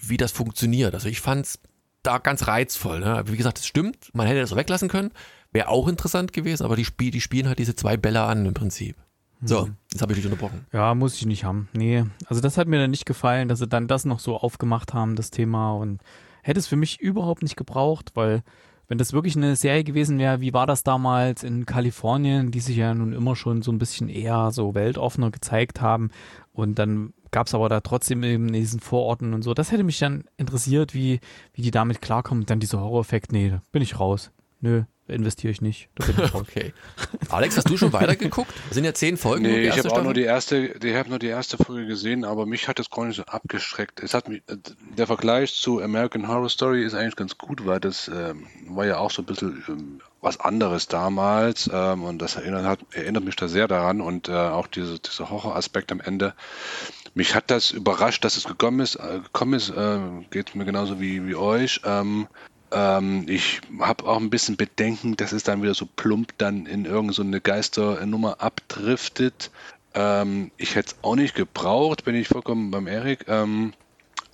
[0.00, 0.94] wie das funktioniert.
[0.94, 1.60] Also ich fand's
[2.06, 3.00] da ganz reizvoll.
[3.00, 3.22] Ne?
[3.26, 5.10] Wie gesagt, es stimmt, man hätte das auch weglassen können,
[5.52, 8.54] wäre auch interessant gewesen, aber die, Spiel, die spielen halt diese zwei Bälle an im
[8.54, 8.96] Prinzip.
[9.42, 9.76] So, mhm.
[9.92, 10.66] jetzt habe ich dich unterbrochen.
[10.72, 11.68] Ja, muss ich nicht haben.
[11.72, 14.94] Nee, also das hat mir dann nicht gefallen, dass sie dann das noch so aufgemacht
[14.94, 16.00] haben, das Thema und
[16.42, 18.42] hätte es für mich überhaupt nicht gebraucht, weil
[18.86, 22.76] wenn das wirklich eine Serie gewesen wäre, wie war das damals in Kalifornien, die sich
[22.76, 26.10] ja nun immer schon so ein bisschen eher so weltoffener gezeigt haben
[26.52, 29.54] und dann gab es aber da trotzdem eben in diesen Vororten und so.
[29.54, 31.18] Das hätte mich dann interessiert, wie,
[31.52, 32.46] wie die damit klarkommen.
[32.46, 34.30] Dann dieser Horror-Effekt, nee, da bin ich raus.
[34.60, 35.88] Nö, investiere ich nicht.
[35.98, 36.72] Ich okay.
[37.30, 38.52] Alex, hast du schon weitergeguckt?
[38.70, 39.42] Sind ja zehn Folgen.
[39.42, 42.46] Nee, ich habe auch nur die erste, ich habe nur die erste Folge gesehen, aber
[42.46, 44.00] mich hat das gar nicht so abgeschreckt.
[44.00, 44.44] Es hat mich,
[44.96, 48.98] der Vergleich zu American Horror Story ist eigentlich ganz gut, weil das ähm, war ja
[48.98, 53.34] auch so ein bisschen ähm, was anderes damals ähm, und das erinnert, hat, erinnert mich
[53.34, 56.32] da sehr daran und äh, auch diese, dieser Horroraspekt am Ende
[57.14, 58.96] mich hat das überrascht, dass es gekommen ist.
[58.96, 59.98] Äh, gekommen ist, äh,
[60.30, 61.80] geht mir genauso wie, wie euch.
[61.84, 62.28] Ähm,
[62.72, 66.86] Ähm, ich habe auch ein bisschen Bedenken, dass es dann wieder so plump dann in
[66.86, 69.52] irgendeine so Geisternummer abdriftet.
[69.94, 73.26] Ähm, ich hätte es auch nicht gebraucht, bin ich vollkommen beim Erik.
[73.28, 73.74] Ähm,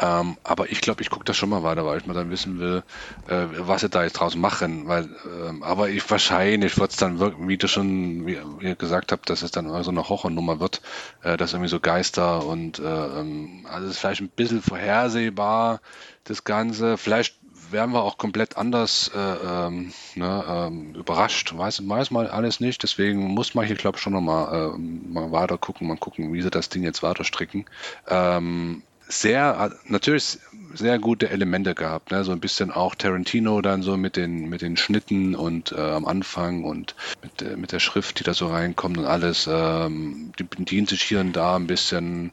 [0.01, 2.59] ähm, aber ich glaube, ich gucke das schon mal weiter, weil ich mal dann wissen
[2.59, 2.83] will,
[3.29, 4.89] äh, was sie da jetzt draus machen.
[4.89, 5.09] Weil,
[5.47, 9.13] ähm, aber ich wahrscheinlich wird es dann wirklich, wie du schon wie, wie ihr gesagt
[9.13, 10.81] habt, dass es dann so eine Horrornummer wird,
[11.23, 15.81] äh, dass irgendwie so Geister und äh, ähm, also es ist vielleicht ein bisschen vorhersehbar,
[16.25, 16.97] das Ganze.
[16.97, 17.37] Vielleicht
[17.73, 21.57] werden wir auch komplett anders äh, ähm, ne, ähm, überrascht.
[21.57, 22.83] Weiß, weiß man alles nicht.
[22.83, 26.43] Deswegen muss man hier, glaube ich, schon nochmal äh, mal weiter gucken, mal gucken, wie
[26.43, 27.67] sie das Ding jetzt weiter stricken.
[28.09, 30.39] Ähm, sehr, natürlich
[30.75, 32.25] sehr gute Elemente gehabt, ne?
[32.25, 36.07] so ein bisschen auch Tarantino dann so mit den, mit den Schnitten und äh, am
[36.07, 39.49] Anfang und mit, äh, mit der Schrift, die da so reinkommt und alles.
[39.51, 42.33] Ähm, die bedienen sich hier und da ein bisschen.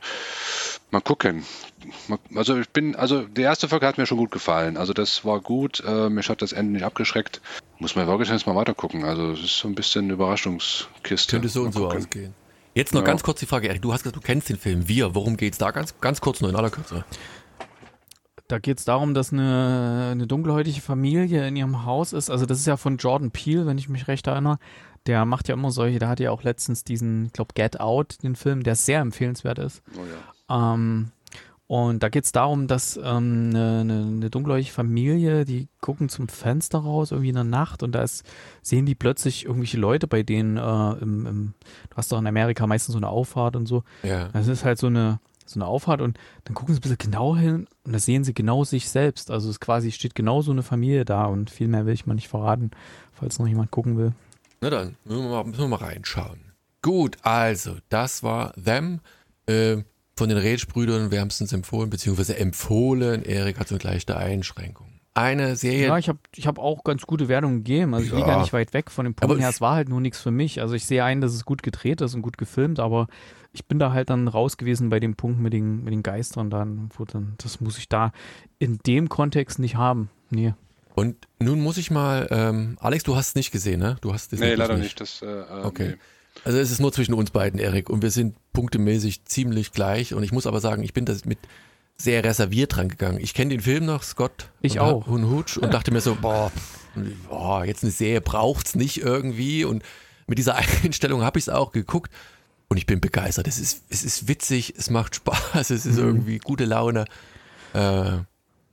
[0.90, 1.44] Mal gucken.
[2.34, 4.78] Also ich bin, also die erste Folge hat mir schon gut gefallen.
[4.78, 5.84] Also das war gut.
[5.86, 7.42] Äh, mich hat das Ende nicht abgeschreckt.
[7.80, 9.04] Muss man wirklich jetzt mal weiter gucken.
[9.04, 11.32] Also es ist so ein bisschen Überraschungskiste.
[11.32, 12.34] Könnte so und so ausgehen.
[12.78, 13.08] Jetzt noch ja.
[13.08, 14.88] ganz kurz die Frage, Erik, du hast gesagt, du kennst den Film.
[14.88, 15.72] Wir, worum geht es da?
[15.72, 17.04] Ganz, ganz kurz nur in aller Kürze.
[18.48, 22.30] Da geht es darum, dass eine, eine dunkelhäutige Familie in ihrem Haus ist.
[22.30, 24.60] Also das ist ja von Jordan Peele, wenn ich mich recht erinnere.
[25.08, 28.22] Der macht ja immer solche, der hat ja auch letztens diesen, ich glaube, Get Out,
[28.22, 29.82] den Film, der sehr empfehlenswert ist.
[29.96, 30.76] Oh ja.
[30.76, 31.12] Ähm,
[31.68, 36.30] und da geht es darum, dass ähm, eine, eine, eine dunkelhäutige Familie, die gucken zum
[36.30, 38.26] Fenster raus, irgendwie in der Nacht, und da ist,
[38.62, 41.54] sehen die plötzlich irgendwelche Leute bei denen äh, im, im,
[41.90, 43.84] du hast doch in Amerika meistens so eine Auffahrt und so.
[44.04, 44.30] Ja.
[44.30, 47.36] Das ist halt so eine, so eine Auffahrt und dann gucken sie ein bisschen genau
[47.36, 49.30] hin und da sehen sie genau sich selbst.
[49.30, 52.14] Also es quasi steht genau so eine Familie da und viel mehr will ich mal
[52.14, 52.72] nicht verraten,
[53.12, 54.14] falls noch jemand gucken will.
[54.62, 56.54] Na dann, müssen wir mal, müssen wir mal reinschauen.
[56.82, 59.02] Gut, also, das war Them.
[59.48, 59.84] Äh,
[60.18, 63.24] von den Rätsch-Brüdern wärmstens empfohlen, beziehungsweise empfohlen.
[63.24, 64.88] Erik hat so eine leichte Einschränkung.
[65.14, 65.88] Eine Serie.
[65.88, 67.96] Ja, ich habe ich hab auch ganz gute Wertungen gegeben.
[67.96, 68.18] Also ich ja.
[68.18, 69.50] liege gar nicht weit weg von dem Punkt her.
[69.50, 70.62] Es war halt nur nichts für mich.
[70.62, 73.08] Also ich sehe ein, dass es gut gedreht ist und gut gefilmt, aber
[73.52, 76.52] ich bin da halt dann raus gewesen bei dem Punkt mit den, mit den Geistern
[76.52, 78.12] dann, wo dann, das muss ich da
[78.60, 80.12] in dem Kontext nicht haben.
[80.30, 80.54] Nee.
[80.94, 83.98] Und nun muss ich mal, ähm, Alex, du hast es nicht gesehen, ne?
[84.02, 85.00] Du hast es nee, leider nicht.
[85.00, 85.02] nicht.
[85.02, 85.90] Das, äh, okay.
[85.90, 85.98] Nee.
[86.44, 90.14] Also es ist nur zwischen uns beiden, Erik, und wir sind punktemäßig ziemlich gleich.
[90.14, 91.40] Und ich muss aber sagen, ich bin da mit
[91.98, 93.20] sehr reserviert dran gegangen.
[93.20, 95.08] Ich kenne den Film noch, Scott ich und, auch.
[95.08, 96.52] und Hutsch, und dachte mir so, boah,
[97.28, 99.66] boah, jetzt eine Serie braucht's nicht irgendwie.
[99.66, 99.84] Und
[100.28, 102.12] mit dieser Einstellung habe ich es auch geguckt.
[102.70, 103.48] Und ich bin begeistert.
[103.48, 106.06] Es ist, es ist witzig, es macht Spaß, es ist mhm.
[106.06, 107.06] irgendwie gute Laune.
[107.74, 108.18] Äh,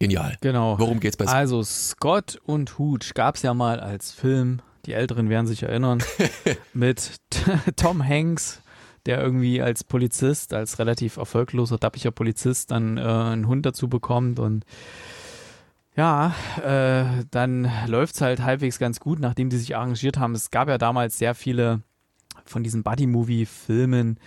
[0.00, 0.36] genial.
[0.40, 0.78] Genau.
[0.78, 1.34] Worum geht's bei Scott?
[1.34, 6.02] Also Scott und Hooch gab es ja mal als Film die Älteren werden sich erinnern,
[6.74, 7.16] mit
[7.76, 8.62] Tom Hanks,
[9.06, 14.38] der irgendwie als Polizist, als relativ erfolgloser, dappiger Polizist dann äh, einen Hund dazu bekommt
[14.38, 14.64] und
[15.96, 20.34] ja, äh, dann läuft es halt halbwegs ganz gut, nachdem die sich arrangiert haben.
[20.34, 21.82] Es gab ja damals sehr viele
[22.44, 24.18] von diesen Buddy-Movie-Filmen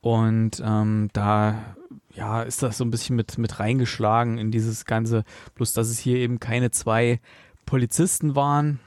[0.00, 1.74] und ähm, da
[2.14, 5.24] ja, ist das so ein bisschen mit, mit reingeschlagen in dieses Ganze.
[5.54, 7.20] Bloß, dass es hier eben keine zwei
[7.66, 8.80] Polizisten waren,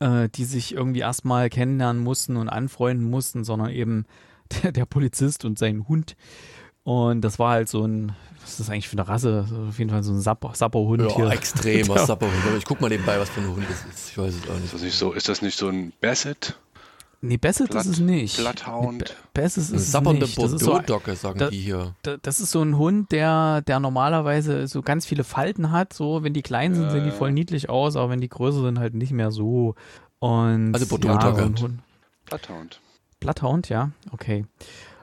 [0.00, 4.06] äh, die sich irgendwie erstmal kennenlernen mussten und anfreunden mussten, sondern eben
[4.62, 6.16] der, der, Polizist und sein Hund.
[6.82, 9.46] Und das war halt so ein, was ist das eigentlich für eine Rasse?
[9.68, 11.30] Auf jeden Fall so ein Sapper, Sapperhund ja, hier.
[11.30, 12.34] extremer Sapperhund.
[12.58, 14.10] Ich guck mal nebenbei, was für ein Hund das ist.
[14.10, 14.64] Ich weiß es auch nicht.
[14.64, 16.58] Ist das nicht so, ist das nicht so ein Basset?
[17.22, 18.38] Nee, Basset Blood, ist es nicht.
[18.38, 18.98] Bloodhound.
[19.00, 20.38] Nee, Basset ist es Sappernde nicht.
[20.38, 21.94] Das ist so, Docke, sagen da, die hier.
[22.02, 25.92] Da, das ist so ein Hund, der, der normalerweise so ganz viele Falten hat.
[25.92, 28.62] So, wenn die klein sind, äh, sehen die voll niedlich aus, aber wenn die größer
[28.62, 29.74] sind, halt nicht mehr so.
[30.18, 31.80] Und also Bordeaux ja, Hund.
[32.24, 32.80] Bloodhound.
[33.20, 34.46] Bloodhound, ja, okay.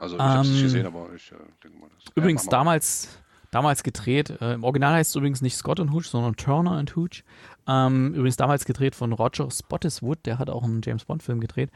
[0.00, 1.88] Also ich ähm, habe es nicht gesehen, aber ich äh, denke mal.
[2.04, 3.08] Das übrigens damals,
[3.52, 4.30] damals gedreht.
[4.40, 7.22] Äh, Im Original heißt es übrigens nicht Scott und Hooch, sondern Turner und Hooch.
[7.68, 11.70] Ähm, übrigens damals gedreht von Roger Spottiswoode, der hat auch einen James Bond Film gedreht.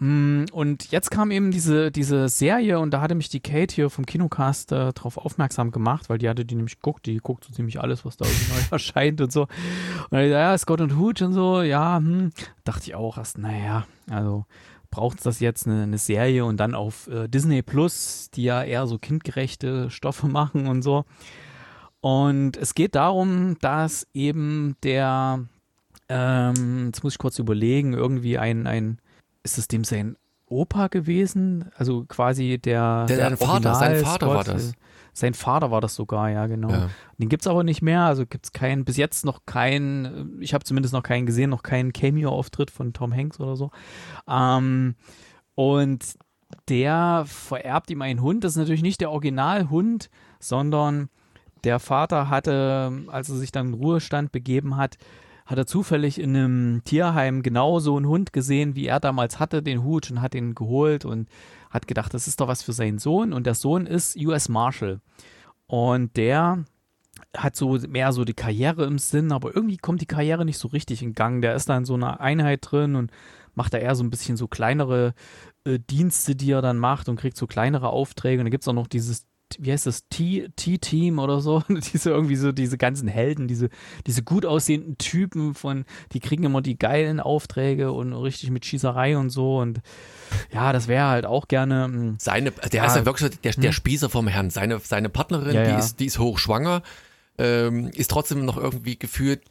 [0.00, 3.90] Mm, und jetzt kam eben diese, diese Serie und da hatte mich die Kate hier
[3.90, 7.52] vom Kinocast äh, drauf aufmerksam gemacht, weil die hatte die nämlich geguckt, die guckt so
[7.52, 9.42] ziemlich alles, was da neu erscheint und so.
[9.42, 12.32] Und dann, ja, Scott und Hooch und so, ja, hm,
[12.64, 14.44] dachte ich auch erst, naja, also
[14.90, 18.62] braucht es das jetzt eine, eine, Serie und dann auf äh, Disney Plus, die ja
[18.62, 21.04] eher so kindgerechte Stoffe machen und so.
[22.08, 25.44] Und es geht darum, dass eben der,
[26.08, 28.98] ähm, jetzt muss ich kurz überlegen, irgendwie ein, ein
[29.42, 30.16] ist es dem sein
[30.46, 31.70] Opa gewesen?
[31.76, 33.04] Also quasi der.
[33.04, 34.72] Der, der Vater, sein Vater Scott, war das.
[35.12, 36.70] Sein Vater war das sogar, ja, genau.
[36.70, 36.88] Ja.
[37.18, 40.54] Den gibt es aber nicht mehr, also gibt es keinen, bis jetzt noch keinen, ich
[40.54, 43.70] habe zumindest noch keinen gesehen, noch keinen Cameo-Auftritt von Tom Hanks oder so.
[44.26, 44.94] Ähm,
[45.54, 46.14] und
[46.70, 50.08] der vererbt ihm einen Hund, das ist natürlich nicht der Originalhund,
[50.40, 51.10] sondern
[51.68, 54.96] der Vater hatte, als er sich dann in Ruhestand begeben hat,
[55.44, 59.62] hat er zufällig in einem Tierheim genau so einen Hund gesehen, wie er damals hatte,
[59.62, 61.28] den Hut und hat ihn geholt und
[61.68, 65.00] hat gedacht, das ist doch was für seinen Sohn und der Sohn ist US Marshal
[65.66, 66.64] und der
[67.36, 70.68] hat so mehr so die Karriere im Sinn, aber irgendwie kommt die Karriere nicht so
[70.68, 71.42] richtig in Gang.
[71.42, 73.10] Der ist da in so einer Einheit drin und
[73.54, 75.12] macht da eher so ein bisschen so kleinere
[75.64, 78.40] äh, Dienste, die er dann macht und kriegt so kleinere Aufträge.
[78.40, 79.26] Und dann gibt es auch noch dieses,
[79.58, 83.68] wie heißt das, T-Team oder so, diese irgendwie so, diese ganzen Helden, diese,
[84.06, 89.16] diese gut aussehenden Typen von, die kriegen immer die geilen Aufträge und richtig mit Schießerei
[89.16, 89.58] und so.
[89.58, 89.80] Und
[90.52, 91.88] ja, das wäre halt auch gerne.
[91.88, 92.86] Mh, Seine, der Ja.
[92.86, 93.72] ist ja wirklich der, der Hm.
[93.72, 94.50] Spießer vom Herrn.
[94.50, 95.78] Seine, seine Partnerin, Ja, die, ja.
[95.78, 96.82] ist, die ist hochschwanger,
[97.38, 99.42] ähm, ist trotzdem noch irgendwie gefühlt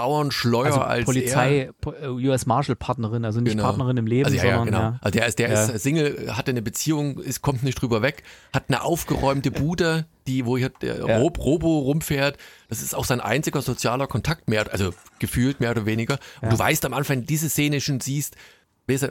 [0.00, 1.04] Bauernschleuer also als er.
[1.04, 3.64] Polizei, Po- äh, US Marshal Partnerin, also nicht Genau.
[3.64, 4.78] Partnerin im Leben, Also ja, ja, sondern genau.
[4.92, 4.98] ja.
[5.02, 5.64] Also der ist, der Ja.
[5.64, 8.22] ist Single, hatte eine Beziehung, ist, kommt nicht drüber weg,
[8.52, 11.18] hat eine aufgeräumte Bude, die, wo hier der Ja.
[11.18, 12.36] Rob, Robo rumfährt.
[12.68, 16.14] Das ist auch sein einziger sozialer Kontakt mehr, also gefühlt mehr oder weniger.
[16.40, 16.48] Und Ja.
[16.50, 18.36] du weißt am Anfang, diese Szene schon siehst,
[18.86, 19.08] weißt du,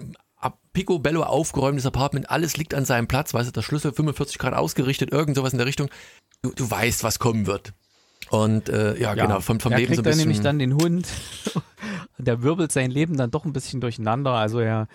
[0.74, 5.12] Picobello aufgeräumtes Apartment, alles liegt an seinem Platz, weißt du, der Schlüssel 45 Grad ausgerichtet,
[5.12, 5.90] irgend sowas in der Richtung.
[6.44, 7.74] Du, du weißt, was kommen wird.
[8.30, 10.20] Und äh, ja, genau, vom, vom er Leben so ein bisschen.
[10.20, 11.08] nämlich dann den Hund,
[12.18, 14.32] der wirbelt sein Leben dann doch ein bisschen durcheinander.
[14.32, 14.88] Also er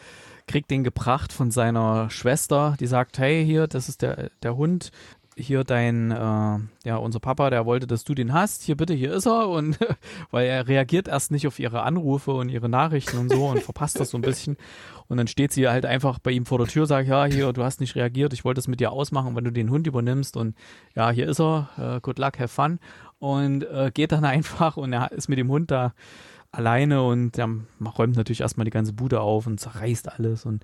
[0.46, 4.90] kriegt den gebracht von seiner Schwester, die sagt, hey, hier, das ist der, der Hund,
[5.36, 9.12] hier dein, äh, ja, unser Papa, der wollte, dass du den hast, hier bitte, hier
[9.12, 9.48] ist er.
[9.48, 9.78] Und
[10.30, 13.98] weil er reagiert erst nicht auf ihre Anrufe und ihre Nachrichten und so und verpasst
[13.98, 14.56] das so ein bisschen.
[15.08, 17.64] Und dann steht sie halt einfach bei ihm vor der Tür, sagt, ja, hier, du
[17.64, 20.36] hast nicht reagiert, ich wollte es mit dir ausmachen, wenn du den Hund übernimmst.
[20.36, 20.54] Und
[20.94, 22.78] ja, hier ist er, äh, good luck, have fun
[23.22, 25.94] und äh, geht dann einfach und er ist mit dem Hund da
[26.50, 27.48] alleine und der
[27.96, 30.62] räumt natürlich erstmal die ganze Bude auf und zerreißt alles und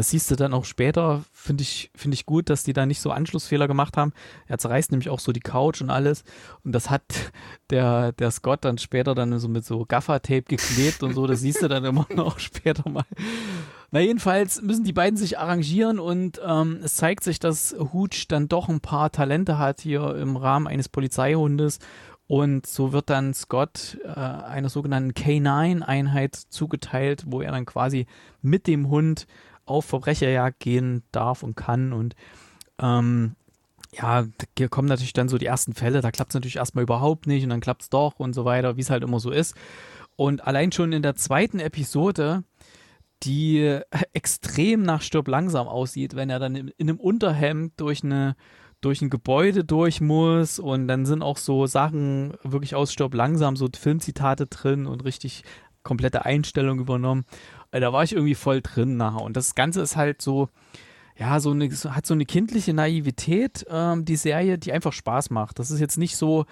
[0.00, 3.02] das siehst du dann auch später, finde ich, finde ich gut, dass die da nicht
[3.02, 4.14] so Anschlussfehler gemacht haben.
[4.46, 6.24] Er zerreißt nämlich auch so die Couch und alles
[6.64, 7.02] und das hat
[7.68, 11.60] der, der Scott dann später dann so mit so Gaffer-Tape geklebt und so, das siehst
[11.60, 13.04] du dann immer noch später mal.
[13.90, 18.48] Na jedenfalls müssen die beiden sich arrangieren und ähm, es zeigt sich, dass Hooch dann
[18.48, 21.78] doch ein paar Talente hat hier im Rahmen eines Polizeihundes
[22.26, 28.06] und so wird dann Scott äh, einer sogenannten K9-Einheit zugeteilt, wo er dann quasi
[28.40, 29.26] mit dem Hund
[29.66, 31.92] auf Verbrecherjagd gehen darf und kann.
[31.92, 32.14] Und
[32.80, 33.36] ähm,
[33.92, 34.24] ja,
[34.56, 37.42] hier kommen natürlich dann so die ersten Fälle, da klappt es natürlich erstmal überhaupt nicht
[37.42, 39.54] und dann klappt es doch und so weiter, wie es halt immer so ist.
[40.16, 42.44] Und allein schon in der zweiten Episode,
[43.22, 43.80] die
[44.12, 48.36] extrem nach Stirb langsam aussieht, wenn er dann in, in einem Unterhemd durch eine
[48.80, 53.56] durch ein Gebäude durch muss und dann sind auch so Sachen wirklich aus Stirb langsam,
[53.56, 55.44] so Filmzitate drin und richtig
[55.82, 57.24] komplette Einstellung übernommen.
[57.72, 59.22] Äh, Da war ich irgendwie voll drin nachher.
[59.22, 60.48] Und das Ganze ist halt so,
[61.16, 65.58] ja, so eine, hat so eine kindliche Naivität, ähm, die Serie, die einfach Spaß macht.
[65.58, 66.46] Das ist jetzt nicht so,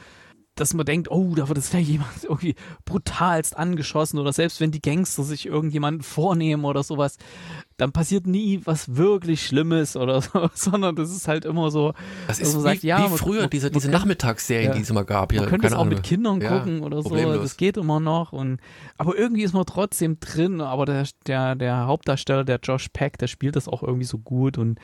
[0.54, 2.54] dass man denkt, oh, da wird jetzt gleich jemand irgendwie
[2.84, 7.16] brutalst angeschossen oder selbst wenn die Gangster sich irgendjemanden vornehmen oder sowas,
[7.78, 11.94] dann passiert nie was wirklich Schlimmes oder so, sondern das ist halt immer so,
[12.26, 14.74] das ist man wie, sagt, ja, wie man- früher, man- diese, diese Nachmittagsserien, Ja.
[14.76, 15.32] die es immer gab.
[15.32, 15.94] Ja, man könnte es auch Ahnung.
[15.94, 17.40] mit Kindern Ja, gucken oder so, problemlos.
[17.40, 18.58] das geht immer noch und
[18.98, 23.28] aber irgendwie ist man trotzdem drin, aber der, der, der Hauptdarsteller, der Josh Peck, der
[23.28, 24.78] spielt das auch irgendwie so gut und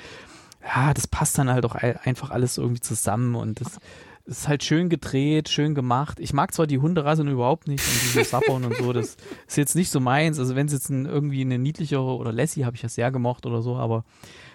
[0.64, 3.78] ja, das passt dann halt auch ei- einfach alles irgendwie zusammen und das
[4.26, 6.18] ist halt schön gedreht, schön gemacht.
[6.20, 9.16] Ich mag zwar die Hunderasse überhaupt nicht und diese Sappern und so, das
[9.46, 10.38] ist jetzt nicht so meins.
[10.38, 13.44] Also wenn es jetzt ein, irgendwie eine niedlichere oder Lassie habe ich ja sehr gemocht
[13.46, 14.04] oder so, aber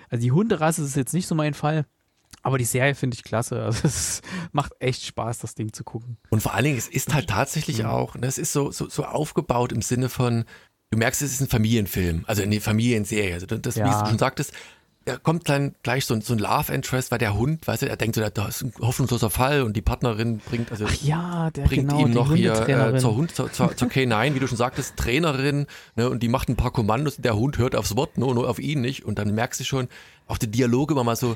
[0.10, 1.86] also die Hunderasse ist jetzt nicht so mein Fall.
[2.42, 3.62] Aber die Serie finde ich klasse.
[3.66, 4.22] Also es
[4.54, 6.18] macht echt Spaß, das Ding zu gucken.
[6.30, 7.90] Und vor allen Dingen, es ist halt tatsächlich Mhm.
[7.90, 10.46] auch, das ist so, so, so aufgebaut im Sinne von,
[10.90, 13.34] du merkst, es ist ein Familienfilm, also eine Familienserie.
[13.34, 14.02] Also das, wie Ja.
[14.04, 14.54] du schon sagtest,
[15.06, 17.90] da kommt dann gleich so ein, so ein Love Interest, weil der Hund, weißt du,
[17.90, 21.64] er denkt so, da ist ein hoffnungsloser Fall und die Partnerin bringt, also ja, der
[21.64, 24.58] bringt genau, ihm noch hier äh, zur Hund, zur, zur, zur K9, wie du schon
[24.58, 28.36] sagtest, Trainerin, ne, und die macht ein paar Kommandos, der Hund hört aufs Wort, nur,
[28.36, 29.04] nur auf ihn nicht.
[29.06, 29.88] Und dann merkst du schon,
[30.28, 31.36] auch die Dialoge war mal so,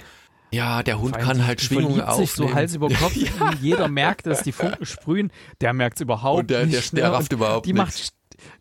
[0.51, 2.49] ja, der Hund kann halt Schwingungen verliebt sich aufnehmen.
[2.49, 3.16] so Hals über Kopf.
[3.61, 5.32] Jeder merkt es, die Funken sprühen.
[5.61, 6.95] Der merkt es überhaupt Und der- der- nicht.
[6.95, 7.16] der ne?
[7.16, 7.88] rafft Und überhaupt die nichts.
[8.03, 8.14] macht,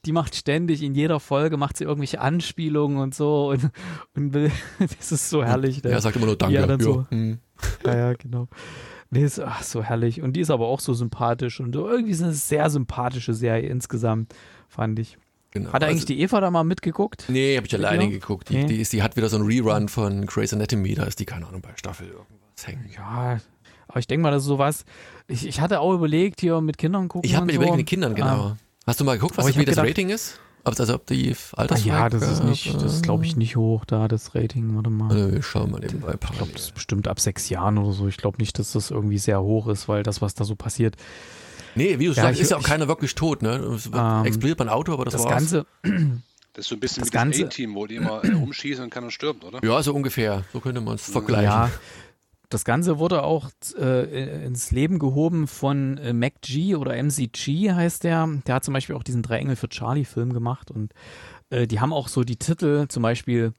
[0.04, 3.70] die macht ständig in jeder Folge macht sie irgendwelche Anspielungen und so und,
[4.14, 4.50] und will,
[4.98, 5.82] das ist so herrlich.
[5.82, 5.90] ne?
[5.90, 6.54] er sagt immer nur Danke.
[6.54, 7.06] Ja, dann so.
[7.10, 7.38] hm.
[7.86, 8.48] Ja, ja, genau.
[9.10, 10.22] Nee, ist ach, so herrlich.
[10.22, 13.68] Und die ist aber auch so sympathisch und so irgendwie ist eine sehr sympathische Serie
[13.68, 14.34] insgesamt,
[14.68, 15.18] fand ich.
[15.50, 15.70] Genau.
[15.72, 17.26] Hat eigentlich Also- die Eva da mal mitgeguckt?
[17.28, 18.18] Nee, habe ich alleine Video?
[18.20, 18.48] geguckt.
[18.48, 18.66] Die, Nee.
[18.66, 21.46] die, ist, die hat wieder so einen Rerun von Grey's Anatomy, da ist die, keine
[21.46, 22.88] Ahnung, bei Staffel irgendwas hängen.
[22.96, 23.38] Ja,
[23.86, 24.86] aber ich denke mal, das ist sowas.
[25.28, 27.28] Ich, ich hatte auch überlegt, hier mit Kindern gucken.
[27.28, 27.56] Ich habe mir so.
[27.56, 28.26] überlegt, mit den Kindern, genau.
[28.28, 28.56] Ah,
[28.86, 30.38] Hast du mal geguckt, was wie das gedacht- Rating ist?
[30.64, 32.02] Also ob die Ah, Altersfreigabe...
[32.02, 34.76] ja, das ist nicht, das ist glaube ich nicht hoch da, das Rating.
[34.76, 35.10] Warte mal.
[35.10, 38.06] Also wir schauen mal nebenbei Ich glaube, das ist bestimmt ab sechs Jahren oder so.
[38.06, 40.96] Ich glaube nicht, dass das irgendwie sehr hoch ist, weil das, was da so passiert,
[41.74, 43.54] Nee, wie du Ja, sagst, ich- ist ja auch ich- keiner wirklich tot, ne?
[43.74, 45.32] Es Ähm, explodiert beim Auto, aber das, das war's.
[45.32, 45.66] Ganze,
[46.52, 48.84] Das ist so ein bisschen Das wie das Ganze- A-Team, wo die immer äh, rumschießen
[48.84, 49.64] und keiner stirbt, oder?
[49.64, 50.44] Ja, so ungefähr.
[50.52, 51.44] So könnte man es vergleichen.
[51.44, 51.70] ja,
[52.52, 58.28] das Ganze wurde auch äh, ins Leben gehoben von äh, MacG oder MCG heißt der.
[58.46, 60.92] Der hat zum Beispiel auch diesen Drei Engel für Charlie Film gemacht und
[61.50, 63.52] äh, die haben auch so die Titel, zum Beispiel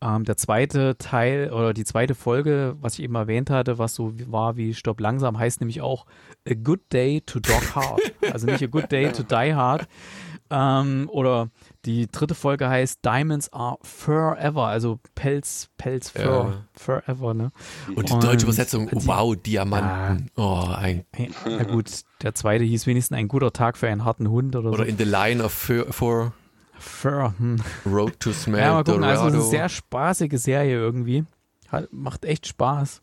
[0.00, 4.12] ähm, der zweite Teil oder die zweite Folge, was ich eben erwähnt hatte, was so
[4.26, 6.06] war wie Stopp langsam, heißt nämlich auch
[6.48, 8.00] A Good Day to Dog Hard.
[8.32, 9.88] also nicht A Good Day to Die Hard.
[10.50, 11.50] Ähm, oder
[11.84, 17.50] die dritte Folge heißt Diamonds are forever, also Pelz, Pelz, Fur, forever, ne?
[17.94, 20.30] Und die Und deutsche Übersetzung, die- wow, Diamanten.
[20.36, 21.04] Oh, ein,
[21.44, 21.90] Na gut,
[22.22, 24.82] der zweite hieß wenigstens ein guter Tag für einen harten Hund oder, oder so.
[24.84, 26.32] in the line of for, for
[26.78, 27.56] Fur, hm.
[27.84, 31.24] Road to Smell Ja, mal gucken, also eine sehr spaßige Serie irgendwie.
[31.68, 33.02] Hat, macht echt Spaß.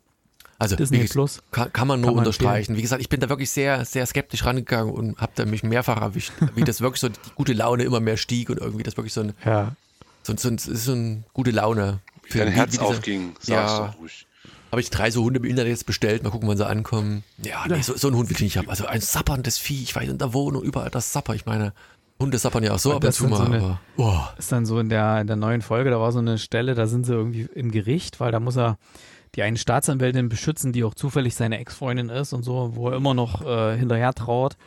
[0.58, 1.42] Also, Disney wie, Plus.
[1.52, 2.78] Kann, kann man nur Kann man unterstreichen.
[2.78, 6.00] Wie gesagt, ich bin da wirklich sehr, sehr skeptisch rangegangen und habe da mich mehrfach
[6.02, 9.14] erwischt, wie das wirklich so die gute Laune immer mehr stieg und irgendwie das wirklich
[9.14, 9.74] so ein, Ja.
[10.24, 12.00] so ein, so ein, so ein gute Laune.
[12.34, 13.88] Dein Wie- Herz wie diese- aufging, sag's Ja.
[13.88, 14.26] doch ruhig.
[14.72, 17.24] Habe ich drei so Hunde im Internet jetzt bestellt, mal gucken, wann sie ankommen.
[17.44, 18.70] Ja, nee, so, so einen Hund will ich nicht haben.
[18.70, 21.36] Also ein sapperndes Vieh, ich weiß, in der Wohnung überall das Sapper.
[21.36, 21.72] Ich meine,
[22.20, 24.34] Hunde sappern ja auch so Und ab und das zu mal, so eine- aber boah.
[24.38, 26.88] Ist dann so in der, in der neuen Folge, da war so eine Stelle, da
[26.88, 28.78] sind sie irgendwie im Gericht, weil da muss er
[29.36, 33.14] die eine Staatsanwältin beschützen, die auch zufällig seine Ex-Freundin ist und so, wo er immer
[33.14, 34.58] noch äh, hinterher traut.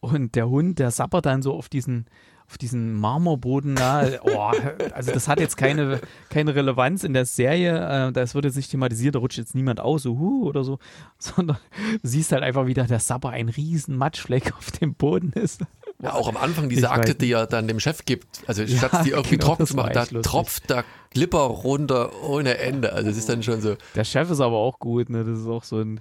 [0.00, 2.06] Und der Hund, der sappert dann so auf diesen,
[2.46, 4.06] auf diesen Marmorboden da.
[4.22, 4.52] Oh,
[4.92, 8.08] also das hat jetzt keine, keine Relevanz in der Serie.
[8.08, 10.78] Äh, das wird jetzt nicht thematisiert, da rutscht jetzt niemand aus, so huh oder so,
[11.18, 11.56] sondern
[12.02, 15.62] du siehst halt einfach wieder, der Sapper ein riesen Matschfleck auf dem Boden ist.
[16.04, 18.78] Ja, auch am Anfang diese Ich Akte, die er dann dem Chef gibt, also Ja,
[18.78, 20.22] statt die irgendwie genau, trocken zu machen, da lustig.
[20.22, 22.92] tropft der Glipper runter ohne Ende.
[22.92, 25.24] Also es ist dann schon so, Der Chef ist aber auch gut, ne?
[25.24, 26.00] Das ist auch so ein,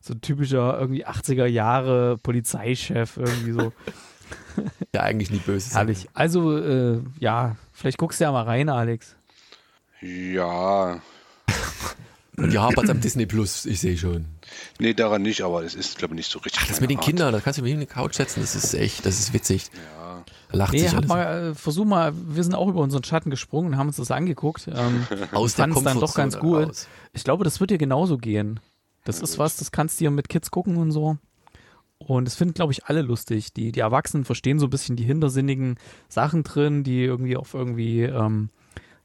[0.00, 3.72] so ein typischer irgendwie 80er Jahre Polizeichef, irgendwie so.
[4.94, 5.74] der eigentlich nie böse ist.
[5.74, 6.08] Herrlich.
[6.14, 9.16] Also, äh, ja, vielleicht guckst du ja mal rein, Alex.
[10.00, 11.00] Ja,
[12.36, 14.26] Und die hapert am Disney Plus, ich sehe schon.
[14.80, 16.60] nee, daran nicht, aber es ist, glaube ich, nicht so richtig.
[16.64, 17.06] Ach, das mit den Art.
[17.06, 19.70] Kindern, das kannst du mir in die Couch setzen, das ist echt, das ist witzig.
[19.74, 20.24] Ja.
[20.50, 21.08] Da lacht Nee, sich alles.
[21.08, 24.10] mal, äh, versuch mal, wir sind auch über unseren Schatten gesprungen und haben uns das
[24.10, 24.68] angeguckt.
[24.68, 26.68] Ähm, aus der fand's dann doch ganz gut.
[26.68, 26.88] raus.
[27.12, 28.60] ich glaube, das wird dir genauso gehen.
[29.04, 31.18] Das ist was, das kannst du dir mit Kids gucken und so.
[31.98, 33.52] Und das finden, glaube ich, alle lustig.
[33.52, 35.76] Die, die Erwachsenen verstehen so ein bisschen die hintersinnigen
[36.08, 38.50] Sachen drin, die irgendwie auf irgendwie, ähm,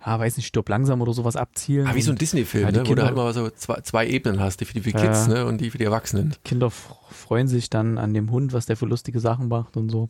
[0.05, 1.85] ja, weiß nicht, stirb langsam oder sowas abzielen.
[1.87, 2.83] Ah, wie so ein Disney-Film, Ja, die ne?
[2.83, 5.27] wo du Kinder- halt mal so zwei, zwei Ebenen hast, die für die, die Kids
[5.27, 5.33] Ja.
[5.33, 5.45] ne?
[5.45, 6.33] und die für die Erwachsenen.
[6.45, 9.89] Kinder f- freuen sich dann an dem Hund, was der für lustige Sachen macht und
[9.89, 10.09] so.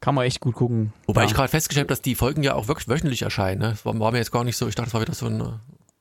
[0.00, 0.92] Kann man echt gut gucken.
[1.06, 1.28] Wobei ja.
[1.28, 3.60] ich gerade festgestellt habe, dass die Folgen ja auch wirklich wöchentlich erscheinen.
[3.60, 3.68] Ne?
[3.70, 5.40] Das war, war mir jetzt gar nicht so, ich dachte, das war wieder so ein
[5.40, 5.44] äh,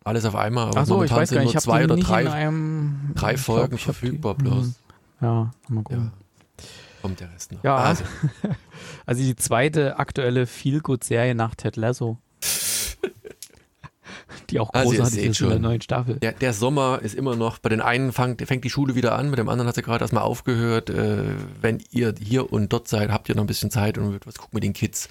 [0.03, 0.69] alles auf einmal.
[0.69, 1.95] Aber Ach so, ich momentan weiß sind gar nur nicht, ich habe zwei die oder
[2.03, 4.65] drei in einem drei ich Folgen ich hab verfügbar die, bloß.
[4.65, 4.73] Mhm.
[5.21, 6.11] Ja, mal gucken.
[7.03, 7.63] kommt der Rest noch.
[7.63, 8.03] Ja, Also,
[9.05, 12.17] Also die zweite aktuelle Feel-Good-Serie nach Ted Lasso.
[14.51, 16.15] Die auch Also großartig ist in der neuen Staffel.
[16.15, 19.29] der, der Sommer ist immer noch, bei den einen fängt, fängt die Schule wieder an,
[19.29, 20.89] mit dem anderen hat sie gerade erstmal aufgehört.
[20.89, 21.23] Äh,
[21.61, 24.55] wenn ihr hier und dort seid, habt ihr noch ein bisschen Zeit und was gucken
[24.55, 25.09] mit den Kids,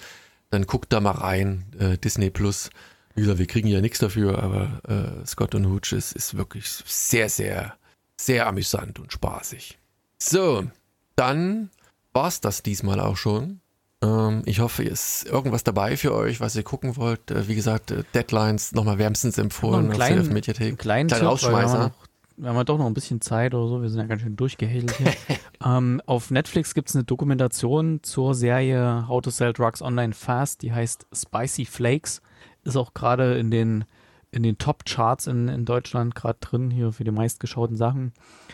[0.49, 2.69] dann guckt da mal rein, äh, Disney Plus.
[3.15, 6.67] Wie gesagt, wir kriegen ja nichts dafür, aber äh, Scott und Hooch ist, ist wirklich
[6.67, 7.73] sehr, sehr,
[8.17, 9.77] sehr amüsant und spaßig.
[10.17, 10.65] So,
[11.15, 11.69] dann
[12.13, 13.60] war's das diesmal auch schon.
[14.03, 17.29] Ähm, ich hoffe, es ist irgendwas dabei für euch, was ihr gucken wollt.
[17.31, 20.67] Äh, wie gesagt, äh, Deadlines nochmal wärmstens empfohlen einen kleinen- auf der Mediathek.
[20.69, 21.91] Einen kleinen Kleiner Rausschmeißer.
[22.37, 24.35] wir haben ja doch noch ein bisschen Zeit oder so, wir sind ja ganz schön
[24.35, 25.13] durchgehädelt hier.
[25.65, 30.63] ähm, auf Netflix gibt es eine Dokumentation zur Serie How to Sell Drugs Online Fast,
[30.63, 32.21] die heißt Spicy Flakes.
[32.63, 33.85] Ist auch gerade in den,
[34.31, 38.13] in den Top-Charts in, in Deutschland gerade drin, hier für die meistgeschauten Sachen.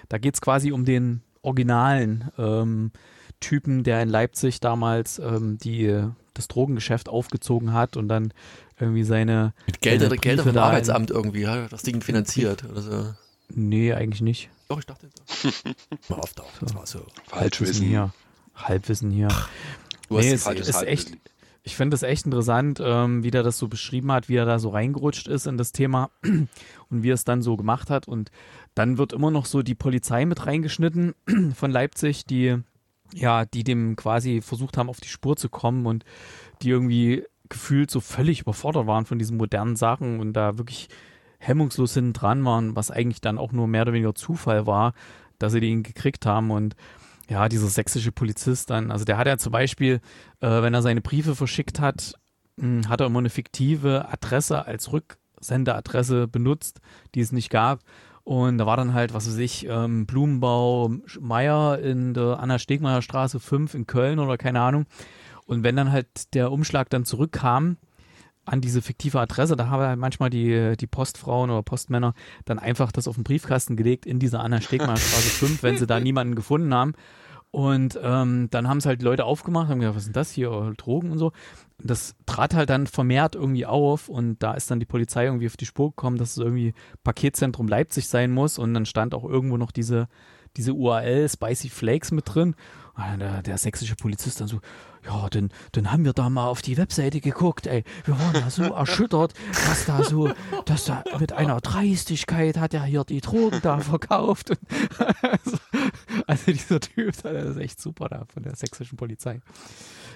[0.10, 2.92] Da geht es quasi um den originalen ähm,
[3.40, 8.34] Typen, der in Leipzig damals ähm, die, das Drogengeschäft aufgezogen hat und dann
[8.80, 13.14] irgendwie seine Mit Gelder, seine Gelder vom Arbeitsamt irgendwie, ja, das Ding finanziert oder so.
[13.50, 14.50] Nee, eigentlich nicht.
[14.68, 15.50] Doch, ich dachte so.
[16.10, 17.06] Mal auf doch, das war so.
[17.28, 17.86] Falschwissen.
[17.88, 18.14] hier.
[18.56, 19.30] Halbwissen hier.
[20.10, 20.88] Du hast Nee, es ist Halbwissen.
[20.88, 21.18] echt,
[21.64, 24.60] ich finde es echt interessant, ähm, wie der das so beschrieben hat, wie er da
[24.60, 28.08] so reingerutscht ist in das Thema und wie er es dann so gemacht hat.
[28.08, 28.32] Und
[28.76, 31.14] dann wird immer noch so die Polizei mit reingeschnitten
[31.56, 32.58] von Leipzig, die
[33.14, 36.04] ja, die dem quasi versucht haben, auf die Spur zu kommen und
[36.62, 40.90] die irgendwie gefühlt so völlig überfordert waren von diesen modernen Sachen und da wirklich
[41.40, 44.94] hemmungslos hinten dran waren, was eigentlich dann auch nur mehr oder weniger Zufall war,
[45.40, 46.76] dass sie den gekriegt haben und
[47.30, 50.00] ja, dieser sächsische Polizist dann, also der hat ja zum Beispiel,
[50.40, 52.14] äh, wenn er seine Briefe verschickt hat,
[52.56, 56.80] mh, hat er immer eine fiktive Adresse als Rücksendeadresse benutzt,
[57.16, 57.82] die es nicht gab.
[58.28, 63.40] Und da war dann halt, was weiß ich, ähm, Blumenbau Meier in der Anna-Stegmeier Straße
[63.40, 64.86] 5 in Köln oder keine Ahnung.
[65.46, 67.78] Und wenn dann halt der Umschlag dann zurückkam
[68.44, 72.92] an diese fiktive Adresse, da haben halt manchmal die, die Postfrauen oder Postmänner dann einfach
[72.92, 76.74] das auf den Briefkasten gelegt in dieser Anna-Stegmeier Straße 5, wenn sie da niemanden gefunden
[76.74, 76.96] haben.
[77.52, 80.52] Und ähm, dann haben es halt Leute aufgemacht, haben gedacht, was ist denn das hier,
[80.52, 81.32] oh, Drogen und so.
[81.80, 85.58] Das trat halt dann vermehrt irgendwie auf und da ist dann die Polizei irgendwie auf
[85.58, 86.74] die Spur gekommen, dass es irgendwie
[87.04, 90.08] Paketzentrum Leipzig sein muss und dann stand auch irgendwo noch diese,
[90.58, 92.56] diese URL Spicy Flakes mit drin.
[92.96, 94.60] Und der, der sächsische Polizist dann so,
[95.08, 97.84] ja, dann, dann haben wir da mal auf die Webseite geguckt, ey.
[98.06, 100.32] Wir waren da so erschüttert, dass da so,
[100.66, 104.52] dass da mit einer Dreistigkeit hat er hier die Drogen da verkauft.
[104.52, 104.60] Und
[105.22, 105.58] also,
[106.28, 109.40] also dieser Typ, das ist echt super da von der sächsischen Polizei.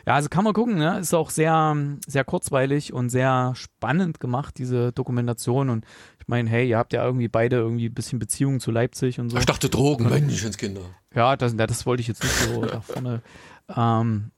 [0.06, 1.00] Ja, also kann man gucken, ne?
[1.00, 1.78] Ist auch sehr,
[2.08, 5.70] sehr kurzweilig und sehr spannend gemacht, diese Dokumentation.
[5.70, 5.86] Und
[6.20, 9.30] ich meine, hey, ihr habt ja irgendwie beide irgendwie ein bisschen Beziehungen zu Leipzig und
[9.30, 9.38] so.
[9.38, 10.82] Ich dachte Drogen, Menschenskinder.
[11.14, 13.22] Ja, das, das wollte ich jetzt nicht so da vorne.
[13.76, 14.32] Ähm,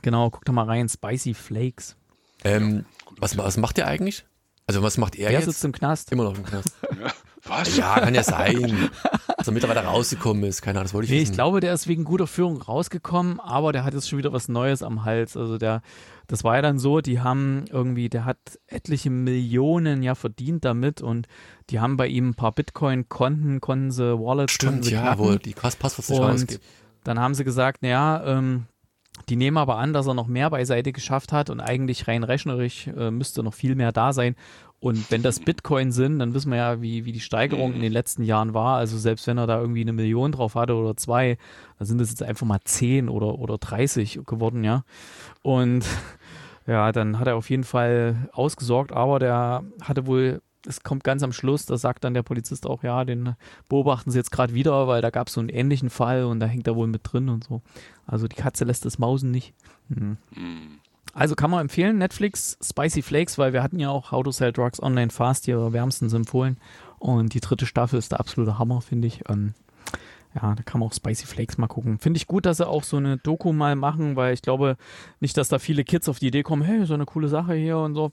[0.00, 1.96] genau, guck doch mal rein, Spicy Flakes.
[2.44, 2.84] Ähm,
[3.18, 4.24] was, was macht der eigentlich?
[4.66, 5.46] Also was macht er Der jetzt?
[5.48, 6.10] sitzt im Knast.
[6.12, 6.70] Immer noch im Knast.
[7.44, 7.76] Was?
[7.76, 8.88] Ja, kann ja sein.
[9.36, 10.62] Dass er mittlerweile rausgekommen ist.
[10.62, 11.34] Keine Ahnung, das wollte ich Nee, ich wissen.
[11.34, 14.84] glaube, der ist wegen guter Führung rausgekommen, aber der hat jetzt schon wieder was Neues
[14.84, 15.36] am Hals.
[15.36, 15.82] Also der,
[16.28, 18.38] das war ja dann so, die haben irgendwie, der hat
[18.68, 21.26] etliche Millionen ja verdient damit und
[21.70, 25.24] die haben bei ihm ein paar Bitcoin-Konten, konnten sie Wallets Stimmt, sie ja, knacken.
[25.24, 26.62] wo die Pass- Passworts nicht Und rausgibt.
[27.02, 28.66] dann haben sie gesagt, naja, ähm,
[29.28, 32.86] die nehmen aber an, dass er noch mehr beiseite geschafft hat und eigentlich rein rechnerisch
[32.88, 34.36] äh, müsste noch viel mehr da sein.
[34.80, 37.92] Und wenn das Bitcoin sind, dann wissen wir ja, wie, wie die Steigerung in den
[37.92, 38.78] letzten Jahren war.
[38.78, 41.38] Also selbst wenn er da irgendwie eine Million drauf hatte oder zwei,
[41.78, 44.82] dann sind es jetzt einfach mal 10 oder, oder 30 geworden, ja.
[45.42, 45.86] Und
[46.66, 51.22] ja, dann hat er auf jeden Fall ausgesorgt, aber der hatte wohl, es kommt ganz
[51.22, 53.34] am Schluss, da sagt dann der Polizist auch, ja, den
[53.68, 56.46] beobachten sie jetzt gerade wieder, weil da gab es so einen ähnlichen Fall und da
[56.46, 57.62] hängt er wohl mit drin und so.
[58.06, 59.54] Also die Katze lässt das Mausen nicht.
[59.88, 60.16] Hm.
[60.34, 60.78] Hm.
[61.14, 64.52] Also kann man empfehlen, Netflix, Spicy Flakes, weil wir hatten ja auch How to Sell
[64.52, 66.56] Drugs Online Fast hier wärmstens empfohlen.
[66.98, 69.28] Und die dritte Staffel ist der absolute Hammer, finde ich.
[69.28, 69.54] Ähm,
[70.34, 71.98] ja, da kann man auch Spicy Flakes mal gucken.
[71.98, 74.76] Finde ich gut, dass sie auch so eine Doku mal machen, weil ich glaube
[75.20, 77.78] nicht, dass da viele Kids auf die Idee kommen, hey, so eine coole Sache hier
[77.78, 78.12] und so.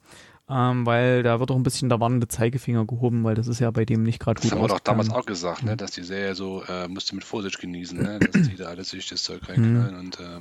[0.49, 3.69] Ähm, weil da wird auch ein bisschen der warnende Zeigefinger gehoben, weil das ist ja
[3.71, 6.03] bei dem nicht gerade Das gut haben wir doch damals auch gesagt, ne, dass die
[6.03, 9.47] Serie so, äh, musste mit Vorsicht genießen, ne, dass die da alles sich das Zeug
[9.47, 10.39] reinknallen und äh,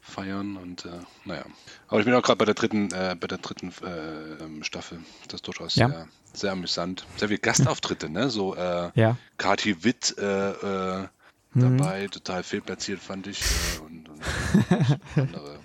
[0.00, 0.90] feiern und äh,
[1.26, 1.44] naja.
[1.88, 4.98] Aber ich bin auch gerade bei der dritten, äh, bei der dritten äh, ähm, Staffel.
[5.26, 5.88] Das ist durchaus Ja.
[5.88, 7.06] sehr, sehr amüsant.
[7.16, 8.30] Sehr viele Gastauftritte, ne?
[8.30, 9.18] So äh, Ja.
[9.36, 11.06] Kati Witt äh,
[11.54, 11.60] Mhm.
[11.78, 13.40] dabei, total fehlplatziert fand ich.
[13.82, 14.20] Und, und
[15.16, 15.57] andere.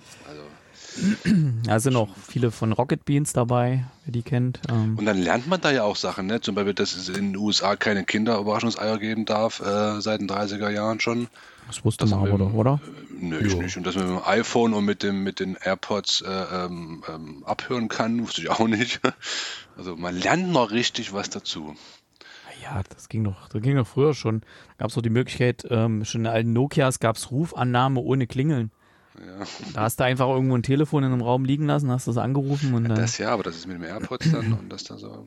[1.24, 4.60] Also Da sind auch viele von Rocket Beans dabei, wer die kennt.
[4.70, 6.40] Ähm, Und dann lernt man da ja auch Sachen, ne?
[6.40, 10.70] Zum Beispiel, dass es in den USA keine Kinderüberraschungseier geben darf, äh, seit den 30er
[10.70, 11.28] Jahren schon.
[11.66, 12.80] das wusste das man aber doch, oder?
[13.18, 13.76] Nö, ich nicht.
[13.76, 17.44] Und dass man mit dem iPhone und mit dem mit den AirPods äh, ähm, ähm,
[17.44, 19.00] abhören kann, wusste ich auch nicht.
[19.76, 21.74] Also man lernt noch richtig was dazu.
[22.62, 24.40] Ja, das ging doch, das ging doch früher schon.
[24.40, 28.26] Da gab es doch die Möglichkeit, ähm, schon in alten Nokias gab es Rufannahme ohne
[28.26, 28.70] Klingeln.
[29.18, 32.16] Ja, Da hast du einfach irgendwo ein Telefon in einem Raum liegen lassen, hast das
[32.16, 32.96] angerufen und dann.
[32.96, 35.26] das ja, aber das ist mit dem AirPods dann und das da so.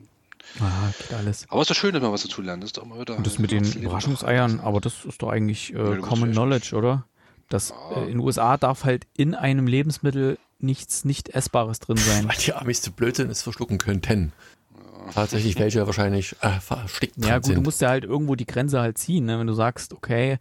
[0.60, 1.46] ah, geht alles.
[1.48, 2.62] Aber es ist doch schön, dass man was dazu lernt.
[2.62, 3.16] Das ist doch immer wieder.
[3.16, 6.32] Und das mit den Überraschungseiern, aber das ist doch eigentlich du äh, musst Common ja
[6.34, 7.04] Knowledge, oder?
[7.48, 7.96] Das, Ja.
[7.96, 12.24] äh, in den USA darf halt in einem Lebensmittel nichts nicht Essbares drin sein.
[12.28, 14.32] Weil die Amis zu blöd sind, es verschlucken könnten.
[15.14, 17.62] Tatsächlich welche wahrscheinlich äh, verstickt Ja, gut, du sind.
[17.64, 19.38] musst ja halt irgendwo die Grenze halt ziehen, ne?
[19.38, 20.38] wenn du sagst, okay,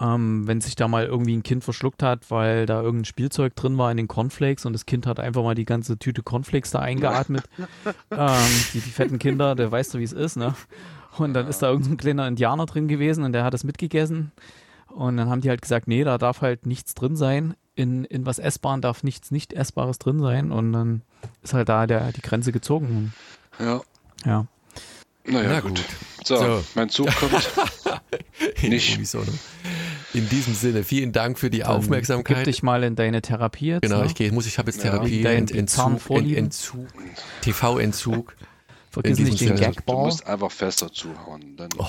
[0.00, 3.78] ähm, wenn sich da mal irgendwie ein Kind verschluckt hat, weil da irgendein Spielzeug drin
[3.78, 6.78] war in den Cornflakes und das Kind hat einfach mal die ganze Tüte Cornflakes da
[6.80, 7.44] eingeatmet.
[8.10, 8.36] ähm,
[8.74, 10.54] die, die fetten Kinder, der weiß doch, wie es ist, ne?
[11.16, 14.30] Und dann ist da irgendein kleiner Indianer drin gewesen und der hat das mitgegessen.
[14.88, 17.54] Und dann haben die halt gesagt, nee, da darf halt nichts drin sein.
[17.74, 20.50] In, in was Essbaren darf nichts nicht Essbares drin sein.
[20.52, 21.02] Und dann
[21.42, 23.12] ist halt da der, die Grenze gezogen.
[23.58, 23.80] Ja,
[24.24, 24.46] Ja.
[25.24, 25.74] naja, Na gut.
[25.76, 25.84] gut.
[26.24, 26.64] So, So.
[26.74, 27.50] mein Zug kommt.
[28.62, 28.98] nicht.
[30.14, 32.36] In diesem Sinne, vielen Dank für die Dann Aufmerksamkeit.
[32.38, 33.82] Gib dich mal in deine Therapie jetzt.
[33.82, 34.06] Genau, ne?
[34.06, 34.90] ich gehe, muss, ich habe jetzt Ja.
[34.92, 36.10] Therapie, Dein Ent, Entzug.
[36.10, 36.86] Ent, Entzug,
[37.42, 38.34] TV-Entzug.
[38.90, 39.70] Vergiss in nicht diesem den Sinne.
[39.70, 40.04] Du Gagball.
[40.06, 41.56] musst einfach fester zuhauen.
[41.56, 41.84] Dann, Oh.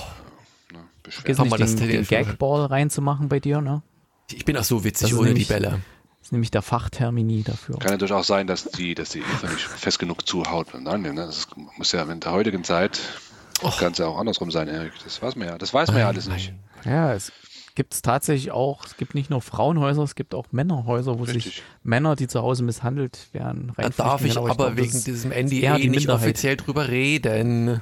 [0.72, 2.26] ne, Vergiss nicht mal das den, den Telefon.
[2.26, 3.82] Gagball reinzumachen bei dir, ne?
[4.30, 5.80] Ich bin auch so witzig ohne die nämlich- Bälle.
[6.18, 7.78] Das ist nämlich der Fachtermini dafür.
[7.78, 10.74] Kann natürlich auch sein, dass die, dass die Eva nicht fest genug zuhaut.
[10.74, 11.14] Und dann, ne?
[11.14, 11.48] Das
[11.78, 13.00] muss ja in der heutigen Zeit
[13.62, 13.70] Oh.
[13.78, 14.92] kann es ja auch andersrum sein, Erik.
[15.04, 15.58] Das weiß man ja.
[15.58, 16.52] Das weiß man ja alles nicht.
[16.84, 17.32] Ja, es
[17.80, 21.44] gibt es tatsächlich auch, es gibt nicht nur Frauenhäuser, es gibt auch Männerhäuser, wo Richtig.
[21.44, 25.30] sich Männer, die zu Hause misshandelt werden, Da darf ich aber glaub, das wegen diesem
[25.30, 26.20] NDA die nicht Minderheit.
[26.22, 27.80] offiziell drüber reden.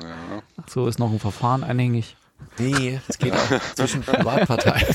[0.00, 0.42] Ja.
[0.66, 2.16] So ist noch ein Verfahren anhängig.
[2.56, 4.86] Nee, es geht auch zwischen Privatparteien.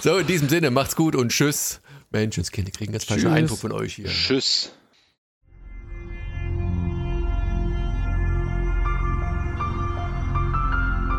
[0.00, 1.82] so, in diesem Sinne, macht's gut und tschüss.
[2.12, 3.28] Menschenskinder kriegen ganz falschen.
[3.30, 4.06] Eindruck von euch hier.
[4.06, 4.72] Tschüss.